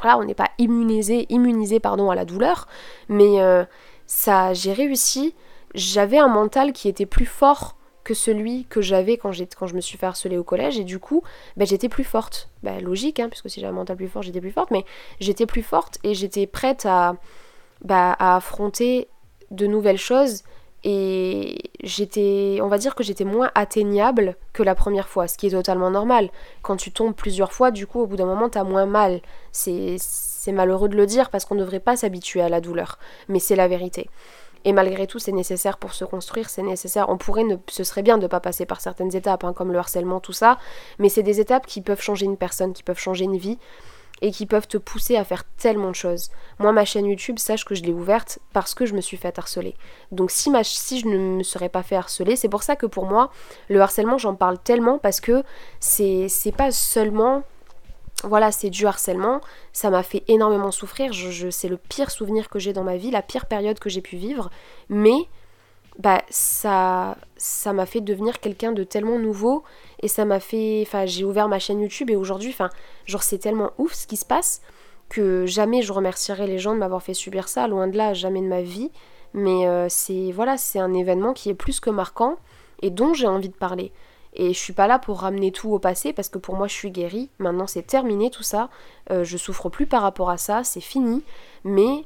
voilà, 0.00 0.18
on 0.18 0.24
n'est 0.24 0.34
pas 0.34 0.50
immunisé, 0.58 1.26
immunisé 1.28 1.80
pardon, 1.80 2.10
à 2.10 2.14
la 2.14 2.24
douleur, 2.24 2.68
mais 3.08 3.40
euh, 3.40 3.64
ça, 4.06 4.54
j'ai 4.54 4.72
réussi. 4.72 5.34
j'avais 5.74 6.18
un 6.18 6.28
mental 6.28 6.72
qui 6.72 6.88
était 6.88 7.06
plus 7.06 7.26
fort 7.26 7.76
que 8.04 8.14
celui 8.14 8.66
que 8.66 8.80
j'avais 8.80 9.16
quand, 9.16 9.32
quand 9.58 9.66
je 9.66 9.74
me 9.74 9.80
suis 9.80 9.98
fait 9.98 10.06
harceler 10.06 10.38
au 10.38 10.44
collège 10.44 10.78
et 10.78 10.84
du 10.84 11.00
coup 11.00 11.22
bah, 11.56 11.64
j'étais 11.64 11.88
plus 11.88 12.04
forte. 12.04 12.50
Bah, 12.62 12.78
logique, 12.80 13.18
hein, 13.18 13.28
puisque 13.28 13.50
si 13.50 13.60
j'avais 13.60 13.72
un 13.72 13.76
mental 13.76 13.96
plus 13.96 14.08
fort 14.08 14.22
j'étais 14.22 14.40
plus 14.40 14.52
forte, 14.52 14.70
mais 14.70 14.84
j'étais 15.18 15.46
plus 15.46 15.62
forte 15.62 15.98
et 16.04 16.14
j'étais 16.14 16.46
prête 16.46 16.86
à, 16.86 17.16
bah, 17.84 18.12
à 18.18 18.36
affronter 18.36 19.08
de 19.50 19.66
nouvelles 19.66 19.98
choses 19.98 20.44
et 20.88 21.58
j'étais, 21.82 22.60
on 22.62 22.68
va 22.68 22.78
dire 22.78 22.94
que 22.94 23.02
j'étais 23.02 23.24
moins 23.24 23.50
atteignable 23.56 24.36
que 24.52 24.62
la 24.62 24.76
première 24.76 25.08
fois, 25.08 25.26
ce 25.26 25.36
qui 25.36 25.48
est 25.48 25.50
totalement 25.50 25.90
normal. 25.90 26.30
Quand 26.62 26.76
tu 26.76 26.92
tombes 26.92 27.12
plusieurs 27.12 27.52
fois, 27.52 27.72
du 27.72 27.88
coup, 27.88 28.02
au 28.02 28.06
bout 28.06 28.14
d'un 28.14 28.24
moment, 28.24 28.48
t'as 28.48 28.62
moins 28.62 28.86
mal. 28.86 29.20
C'est, 29.50 29.96
c'est 29.98 30.52
malheureux 30.52 30.88
de 30.88 30.94
le 30.94 31.04
dire 31.06 31.30
parce 31.30 31.44
qu'on 31.44 31.56
ne 31.56 31.60
devrait 31.60 31.80
pas 31.80 31.96
s'habituer 31.96 32.40
à 32.40 32.48
la 32.48 32.60
douleur, 32.60 33.00
mais 33.28 33.40
c'est 33.40 33.56
la 33.56 33.66
vérité. 33.66 34.08
Et 34.64 34.72
malgré 34.72 35.08
tout, 35.08 35.18
c'est 35.18 35.32
nécessaire 35.32 35.76
pour 35.78 35.92
se 35.92 36.04
construire, 36.04 36.48
c'est 36.48 36.62
nécessaire. 36.62 37.08
On 37.08 37.18
pourrait, 37.18 37.42
ne, 37.42 37.56
ce 37.68 37.82
serait 37.82 38.02
bien 38.02 38.16
de 38.16 38.22
ne 38.22 38.28
pas 38.28 38.38
passer 38.38 38.64
par 38.64 38.80
certaines 38.80 39.16
étapes, 39.16 39.42
hein, 39.42 39.52
comme 39.52 39.72
le 39.72 39.78
harcèlement, 39.80 40.20
tout 40.20 40.32
ça, 40.32 40.56
mais 41.00 41.08
c'est 41.08 41.24
des 41.24 41.40
étapes 41.40 41.66
qui 41.66 41.80
peuvent 41.80 42.00
changer 42.00 42.26
une 42.26 42.36
personne, 42.36 42.72
qui 42.74 42.84
peuvent 42.84 42.96
changer 42.96 43.24
une 43.24 43.38
vie 43.38 43.58
et 44.22 44.30
qui 44.30 44.46
peuvent 44.46 44.66
te 44.66 44.78
pousser 44.78 45.16
à 45.16 45.24
faire 45.24 45.44
tellement 45.56 45.90
de 45.90 45.94
choses. 45.94 46.30
Moi, 46.58 46.72
ma 46.72 46.84
chaîne 46.84 47.06
YouTube, 47.06 47.38
sache 47.38 47.64
que 47.64 47.74
je 47.74 47.82
l'ai 47.82 47.92
ouverte 47.92 48.38
parce 48.52 48.74
que 48.74 48.86
je 48.86 48.94
me 48.94 49.00
suis 49.00 49.16
fait 49.16 49.38
harceler. 49.38 49.74
Donc 50.10 50.30
si, 50.30 50.50
je 50.50 51.06
ne 51.06 51.18
me 51.38 51.42
serais 51.42 51.68
pas 51.68 51.82
fait 51.82 51.96
harceler, 51.96 52.36
c'est 52.36 52.48
pour 52.48 52.62
ça 52.62 52.76
que 52.76 52.86
pour 52.86 53.06
moi, 53.06 53.30
le 53.68 53.80
harcèlement, 53.80 54.18
j'en 54.18 54.34
parle 54.34 54.58
tellement 54.58 54.98
parce 54.98 55.20
que 55.20 55.42
c'est 55.80 56.28
pas 56.56 56.70
seulement 56.70 57.42
voilà, 58.24 58.50
c'est 58.50 58.70
du 58.70 58.86
harcèlement, 58.86 59.42
ça 59.74 59.90
m'a 59.90 60.02
fait 60.02 60.24
énormément 60.26 60.70
souffrir, 60.70 61.12
je, 61.12 61.50
c'est 61.50 61.68
le 61.68 61.76
pire 61.76 62.10
souvenir 62.10 62.48
que 62.48 62.58
j'ai 62.58 62.72
dans 62.72 62.82
ma 62.82 62.96
vie, 62.96 63.10
la 63.10 63.20
pire 63.20 63.44
période 63.44 63.78
que 63.78 63.90
j'ai 63.90 64.00
pu 64.00 64.16
vivre, 64.16 64.50
mais 64.88 65.28
bah 65.98 66.22
ça 66.28 67.16
ça 67.36 67.72
m'a 67.72 67.86
fait 67.86 68.00
devenir 68.00 68.40
quelqu'un 68.40 68.72
de 68.72 68.84
tellement 68.84 69.18
nouveau 69.18 69.64
et 70.00 70.08
ça 70.08 70.24
m'a 70.24 70.40
fait 70.40 70.82
enfin 70.86 71.06
j'ai 71.06 71.24
ouvert 71.24 71.48
ma 71.48 71.58
chaîne 71.58 71.80
YouTube 71.80 72.10
et 72.10 72.16
aujourd'hui 72.16 72.50
enfin 72.50 72.70
genre 73.04 73.22
c'est 73.22 73.38
tellement 73.38 73.72
ouf 73.78 73.94
ce 73.94 74.06
qui 74.06 74.16
se 74.16 74.24
passe 74.24 74.62
que 75.08 75.46
jamais 75.46 75.82
je 75.82 75.92
remercierai 75.92 76.46
les 76.46 76.58
gens 76.58 76.74
de 76.74 76.78
m'avoir 76.78 77.02
fait 77.02 77.14
subir 77.14 77.48
ça 77.48 77.68
loin 77.68 77.88
de 77.88 77.96
là 77.96 78.14
jamais 78.14 78.40
de 78.40 78.46
ma 78.46 78.62
vie 78.62 78.90
mais 79.34 79.66
euh, 79.66 79.86
c'est 79.88 80.32
voilà 80.32 80.56
c'est 80.56 80.78
un 80.78 80.94
événement 80.94 81.32
qui 81.32 81.50
est 81.50 81.54
plus 81.54 81.80
que 81.80 81.90
marquant 81.90 82.36
et 82.82 82.90
dont 82.90 83.14
j'ai 83.14 83.26
envie 83.26 83.48
de 83.48 83.54
parler 83.54 83.92
et 84.36 84.52
je 84.52 84.58
suis 84.58 84.74
pas 84.74 84.86
là 84.86 84.98
pour 84.98 85.20
ramener 85.20 85.50
tout 85.50 85.70
au 85.70 85.78
passé 85.78 86.12
parce 86.12 86.28
que 86.28 86.38
pour 86.38 86.56
moi 86.56 86.68
je 86.68 86.74
suis 86.74 86.90
guérie. 86.90 87.30
Maintenant 87.38 87.66
c'est 87.66 87.82
terminé 87.82 88.30
tout 88.30 88.42
ça. 88.42 88.68
Euh, 89.10 89.24
je 89.24 89.36
souffre 89.38 89.70
plus 89.70 89.86
par 89.86 90.02
rapport 90.02 90.28
à 90.28 90.36
ça, 90.36 90.62
c'est 90.62 90.82
fini. 90.82 91.24
Mais 91.64 92.04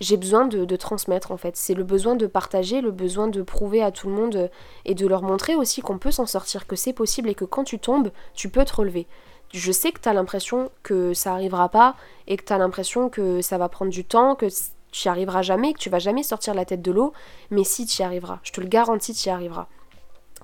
j'ai 0.00 0.16
besoin 0.16 0.46
de, 0.46 0.76
transmettre 0.76 1.32
en 1.32 1.36
fait. 1.36 1.56
C'est 1.56 1.74
le 1.74 1.84
besoin 1.84 2.14
de 2.14 2.26
partager, 2.26 2.80
le 2.80 2.90
besoin 2.90 3.28
de 3.28 3.42
prouver 3.42 3.82
à 3.82 3.90
tout 3.90 4.08
le 4.08 4.14
monde 4.14 4.36
euh, 4.36 4.48
et 4.84 4.94
de 4.94 5.06
leur 5.06 5.22
montrer 5.22 5.56
aussi 5.56 5.80
qu'on 5.80 5.98
peut 5.98 6.10
s'en 6.10 6.26
sortir, 6.26 6.66
que 6.66 6.76
c'est 6.76 6.92
possible 6.92 7.28
et 7.28 7.34
que 7.34 7.44
quand 7.44 7.64
tu 7.64 7.78
tombes, 7.78 8.10
tu 8.34 8.48
peux 8.48 8.64
te 8.64 8.74
relever. 8.74 9.06
Je 9.52 9.72
sais 9.72 9.92
que 9.92 10.00
tu 10.00 10.08
as 10.08 10.12
l'impression 10.12 10.70
que 10.82 11.14
ça 11.14 11.32
arrivera 11.32 11.68
pas 11.68 11.96
et 12.26 12.36
que 12.36 12.44
tu 12.44 12.52
as 12.52 12.58
l'impression 12.58 13.08
que 13.08 13.40
ça 13.40 13.58
va 13.58 13.68
prendre 13.68 13.90
du 13.90 14.04
temps, 14.04 14.34
que 14.34 14.46
tu 14.90 15.08
n'y 15.08 15.10
arriveras 15.10 15.42
jamais, 15.42 15.72
que 15.72 15.78
tu 15.78 15.90
vas 15.90 15.98
jamais 15.98 16.22
sortir 16.22 16.54
la 16.54 16.64
tête 16.64 16.82
de 16.82 16.92
l'eau, 16.92 17.12
mais 17.50 17.64
si 17.64 17.86
tu 17.86 18.02
y 18.02 18.04
arriveras, 18.04 18.40
je 18.42 18.52
te 18.52 18.60
le 18.60 18.68
garantis, 18.68 19.14
tu 19.14 19.28
y 19.28 19.30
arriveras. 19.30 19.66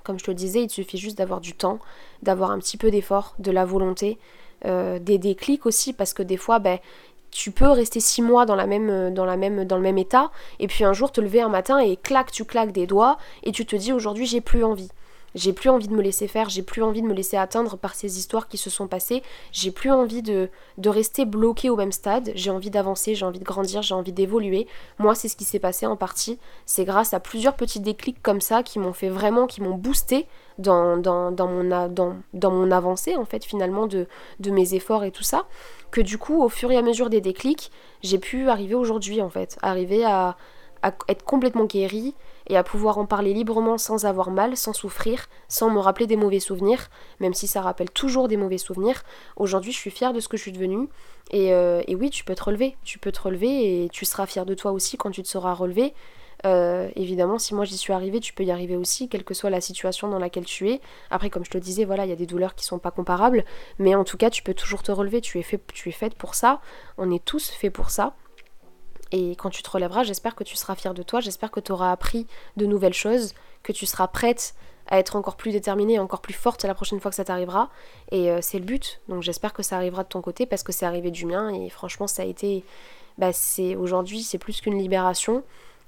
Comme 0.05 0.19
je 0.19 0.25
te 0.25 0.31
le 0.31 0.35
disais, 0.35 0.63
il 0.63 0.71
suffit 0.71 0.99
juste 0.99 1.19
d'avoir 1.19 1.41
du 1.41 1.55
temps, 1.55 1.79
d'avoir 2.23 2.51
un 2.51 2.59
petit 2.59 2.77
peu 2.77 2.91
d'effort, 2.91 3.35
de 3.39 3.51
la 3.51 3.65
volonté, 3.65 4.19
euh, 4.67 4.99
des 4.99 5.19
déclics 5.19 5.67
aussi, 5.67 5.93
parce 5.93 6.15
que 6.15 6.23
des 6.23 6.37
fois, 6.37 6.59
ben, 6.59 6.79
tu 7.35 7.51
peux 7.51 7.69
rester 7.69 7.99
six 7.99 8.23
mois 8.23 8.47
dans, 8.47 8.55
la 8.55 8.67
même, 8.67 9.13
dans, 9.13 9.25
la 9.25 9.37
même, 9.37 9.65
dans 9.65 9.77
le 9.77 9.83
même 9.83 9.99
état, 9.99 10.31
et 10.61 10.69
puis 10.69 10.85
un 10.85 10.93
jour 10.93 11.11
te 11.11 11.21
lever 11.21 11.41
un 11.41 11.49
matin 11.49 11.79
et 11.79 11.97
clac, 11.97 12.31
tu 12.31 12.45
claques 12.45 12.71
des 12.73 12.87
doigts, 12.87 13.19
et 13.43 13.51
tu 13.51 13.67
te 13.67 13.75
dis 13.75 13.93
aujourd'hui 13.93 14.25
j'ai 14.25 14.41
plus 14.41 14.63
envie. 14.63 14.89
J'ai 15.35 15.53
plus 15.53 15.69
envie 15.69 15.89
de 15.89 15.95
me 15.95 16.01
laisser 16.01 16.29
faire, 16.29 16.49
j'ai 16.49 16.63
plus 16.63 16.85
envie 16.85 17.03
de 17.03 17.09
me 17.09 17.13
laisser 17.13 17.37
atteindre 17.37 17.77
par 17.77 17.97
ces 17.97 18.21
histoires 18.21 18.47
qui 18.47 18.57
se 18.57 18.71
sont 18.71 18.87
passées, 18.87 19.25
j'ai 19.51 19.73
plus 19.73 19.91
envie 19.91 20.23
de, 20.23 20.49
de 20.79 20.89
rester 20.89 21.25
bloqué 21.25 21.71
au 21.71 21.77
même 21.77 21.91
stade, 21.91 22.31
j'ai 22.37 22.51
envie 22.51 22.71
d'avancer, 22.71 23.17
j'ai 23.17 23.27
envie 23.27 23.41
de 23.41 23.45
grandir, 23.45 23.83
j'ai 23.83 23.95
envie 23.95 24.13
d'évoluer. 24.13 24.69
Moi, 25.01 25.17
c'est 25.17 25.27
ce 25.27 25.35
qui 25.35 25.43
s'est 25.43 25.59
passé 25.59 25.87
en 25.87 25.97
partie. 25.97 26.39
C'est 26.67 26.85
grâce 26.85 27.15
à 27.15 27.19
plusieurs 27.19 27.55
petits 27.55 27.81
déclics 27.81 28.23
comme 28.23 28.41
ça 28.41 28.63
qui 28.63 28.79
m'ont 28.79 28.93
fait 28.93 29.09
vraiment, 29.09 29.49
qui 29.49 29.61
m'ont 29.61 29.75
boosté 29.75 30.29
dans, 30.59 30.97
dans, 30.97 31.33
dans, 31.33 31.49
mon, 31.49 31.89
dans, 31.89 32.17
dans 32.33 32.51
mon 32.53 32.71
avancée, 32.71 33.17
en 33.17 33.25
fait, 33.25 33.45
finalement, 33.45 33.89
de, 33.89 34.07
de 34.39 34.51
mes 34.53 34.75
efforts 34.75 35.03
et 35.03 35.11
tout 35.11 35.25
ça, 35.25 35.47
que 35.95 36.01
du 36.01 36.19
coup, 36.19 36.43
au 36.43 36.49
fur 36.49 36.73
et 36.73 36.77
à 36.77 36.83
mesure 36.83 37.09
des 37.09 37.21
déclics, 37.21 37.71
j'ai 38.03 38.19
pu 38.19 38.49
arriver 38.49 38.75
aujourd'hui, 38.75 39.23
en 39.23 39.31
fait, 39.31 39.57
arriver 39.63 40.05
à, 40.05 40.37
être 41.09 41.25
complètement 41.25 41.65
guérie 41.65 42.15
et 42.49 42.57
à 42.57 42.65
pouvoir 42.65 42.99
en 42.99 43.07
parler 43.07 43.33
librement 43.33 43.79
sans 43.79 44.05
avoir 44.05 44.31
mal, 44.33 44.57
sans 44.57 44.73
souffrir, 44.73 45.29
sans 45.49 45.71
me 45.71 45.79
rappeler 45.79 46.09
des 46.09 46.17
mauvais 46.17 46.41
souvenirs, 46.41 46.91
même 47.21 47.33
si 47.33 47.47
ça 47.47 47.63
rappelle 47.63 47.91
toujours 47.91 48.27
des 48.27 48.37
mauvais 48.37 48.59
souvenirs. 48.59 49.05
Aujourd'hui, 49.37 49.71
je 49.71 49.79
suis 49.79 49.93
fière 49.93 50.13
de 50.13 50.19
ce 50.19 50.27
que 50.27 50.37
je 50.37 50.43
suis 50.43 50.53
devenue. 50.53 50.89
Et, 51.31 51.55
euh, 51.55 51.81
et, 51.87 51.95
oui, 51.95 52.11
tu 52.11 52.25
peux 52.25 52.35
te 52.35 52.43
relever, 52.43 52.77
tu 52.83 52.99
peux 52.99 53.13
te 53.13 53.23
relever 53.23 53.85
et 53.85 53.89
tu 53.89 54.05
seras 54.05 54.27
fière 54.27 54.47
de 54.47 54.55
toi 54.55 54.73
aussi 54.73 54.97
quand 54.97 55.13
tu 55.13 55.23
te 55.23 55.29
seras 55.29 55.55
relevé. 55.55 55.95
Euh, 56.45 56.91
évidemment, 56.95 57.39
si 57.39 57.55
moi 57.55 57.65
j'y 57.65 57.79
suis 57.79 57.93
arrivée, 57.93 58.21
tu 58.21 58.33
peux 58.35 58.45
y 58.45 58.51
arriver 58.51 58.77
aussi, 58.77 59.09
quelle 59.09 59.25
que 59.25 59.35
soit 59.35 59.51
la 59.51 59.61
situation 59.61 60.09
dans 60.09 60.19
laquelle 60.19 60.45
tu 60.45 60.71
es. 60.71 60.81
Après, 61.11 61.31
comme 61.31 61.45
je 61.45 61.51
te 61.51 61.59
disais, 61.59 61.85
voilà, 61.85 62.05
il 62.05 62.11
y 62.11 62.13
a 62.13 62.17
des 62.17 62.27
douleurs 62.27 62.55
qui 62.55 62.65
sont 62.65 62.79
pas 62.79 62.91
comparables, 62.91 63.45
mais 63.79 63.95
en 63.95 64.05
tout 64.05 64.17
cas, 64.17 64.31
tu 64.31 64.43
peux 64.43 64.55
toujours 64.55 64.83
te 64.83 64.93
relever. 64.93 65.21
Tu 65.21 65.39
es 65.39 65.43
fait, 65.43 65.61
tu 65.73 65.89
es 65.89 65.93
faite 65.93 66.15
pour 66.15 66.35
ça. 66.35 66.61
On 66.99 67.11
est 67.11 67.25
tous 67.25 67.51
faits 67.51 67.73
pour 67.73 67.91
ça. 67.91 68.15
Et 69.13 69.37
quand 69.37 69.51
tu 69.51 69.63
te 69.63 69.71
relèveras, 69.71 70.03
j'espère 70.03 70.35
que 70.35 70.45
tu 70.45 70.57
seras 70.57 70.75
fière 70.75 70.95
de 70.95 71.03
toi, 71.03 71.21
j'espère 71.21 71.51
que 71.51 71.61
tu 71.61 71.73
auras 71.73 71.93
appris 71.93 72.27
de 72.57 72.67
nouvelles 72.67 72.95
choses, 72.95 73.35
que 73.63 73.73
tu 73.73 73.87
seras 73.87 74.09
prête 74.09 74.55
à 74.89 74.99
être 74.99 75.17
encore 75.17 75.37
plus 75.37 75.53
déterminée, 75.53 75.99
encore 75.99 76.21
plus 76.21 76.35
forte 76.35 76.65
la 76.65 76.75
prochaine 76.75 77.01
fois 77.01 77.11
que 77.11 77.15
ça 77.15 77.25
t'arrivera. 77.25 77.71
Et 78.11 78.31
euh, 78.31 78.41
c'est 78.43 78.59
le 78.59 78.65
but. 78.65 79.01
Donc 79.09 79.23
j'espère 79.23 79.53
que 79.53 79.63
ça 79.63 79.77
arrivera 79.77 80.03
de 80.03 80.09
ton 80.09 80.21
côté 80.21 80.47
parce 80.47 80.63
que 80.63 80.73
c'est 80.73 80.85
arrivé 80.85 81.11
du 81.11 81.27
mien. 81.27 81.49
Et 81.55 81.71
franchement, 81.71 82.07
ça 82.07 82.23
a 82.23 82.27
été. 82.27 82.65
Bah, 83.17 83.33
c'est 83.33 83.77
aujourd'hui, 83.77 84.23
c'est 84.23 84.39
plus 84.39 84.61
qu'une 84.61 84.77
libération. 84.79 85.45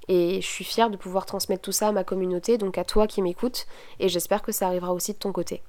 Et 0.07 0.41
je 0.41 0.47
suis 0.47 0.63
fière 0.63 0.89
de 0.89 0.97
pouvoir 0.97 1.25
transmettre 1.25 1.61
tout 1.61 1.71
ça 1.71 1.89
à 1.89 1.91
ma 1.91 2.03
communauté, 2.03 2.57
donc 2.57 2.77
à 2.77 2.83
toi 2.83 3.07
qui 3.07 3.21
m'écoutes. 3.21 3.67
Et 3.99 4.09
j'espère 4.09 4.41
que 4.41 4.51
ça 4.51 4.67
arrivera 4.67 4.93
aussi 4.93 5.13
de 5.13 5.17
ton 5.17 5.31
côté. 5.31 5.61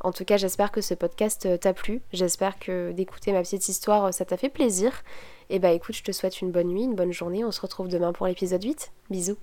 En 0.00 0.12
tout 0.12 0.24
cas, 0.24 0.36
j'espère 0.36 0.70
que 0.70 0.80
ce 0.80 0.94
podcast 0.94 1.46
euh, 1.46 1.56
t'a 1.56 1.72
plu. 1.72 2.02
J'espère 2.12 2.58
que 2.58 2.92
d'écouter 2.92 3.32
ma 3.32 3.42
petite 3.42 3.68
histoire, 3.68 4.06
euh, 4.06 4.12
ça 4.12 4.24
t'a 4.24 4.36
fait 4.36 4.48
plaisir. 4.48 4.92
Et 5.50 5.58
bah 5.58 5.72
écoute, 5.72 5.96
je 5.96 6.02
te 6.02 6.12
souhaite 6.12 6.40
une 6.40 6.52
bonne 6.52 6.68
nuit, 6.68 6.84
une 6.84 6.94
bonne 6.94 7.12
journée. 7.12 7.44
On 7.44 7.50
se 7.50 7.60
retrouve 7.60 7.88
demain 7.88 8.12
pour 8.12 8.26
l'épisode 8.26 8.62
8. 8.62 8.92
Bisous. 9.10 9.38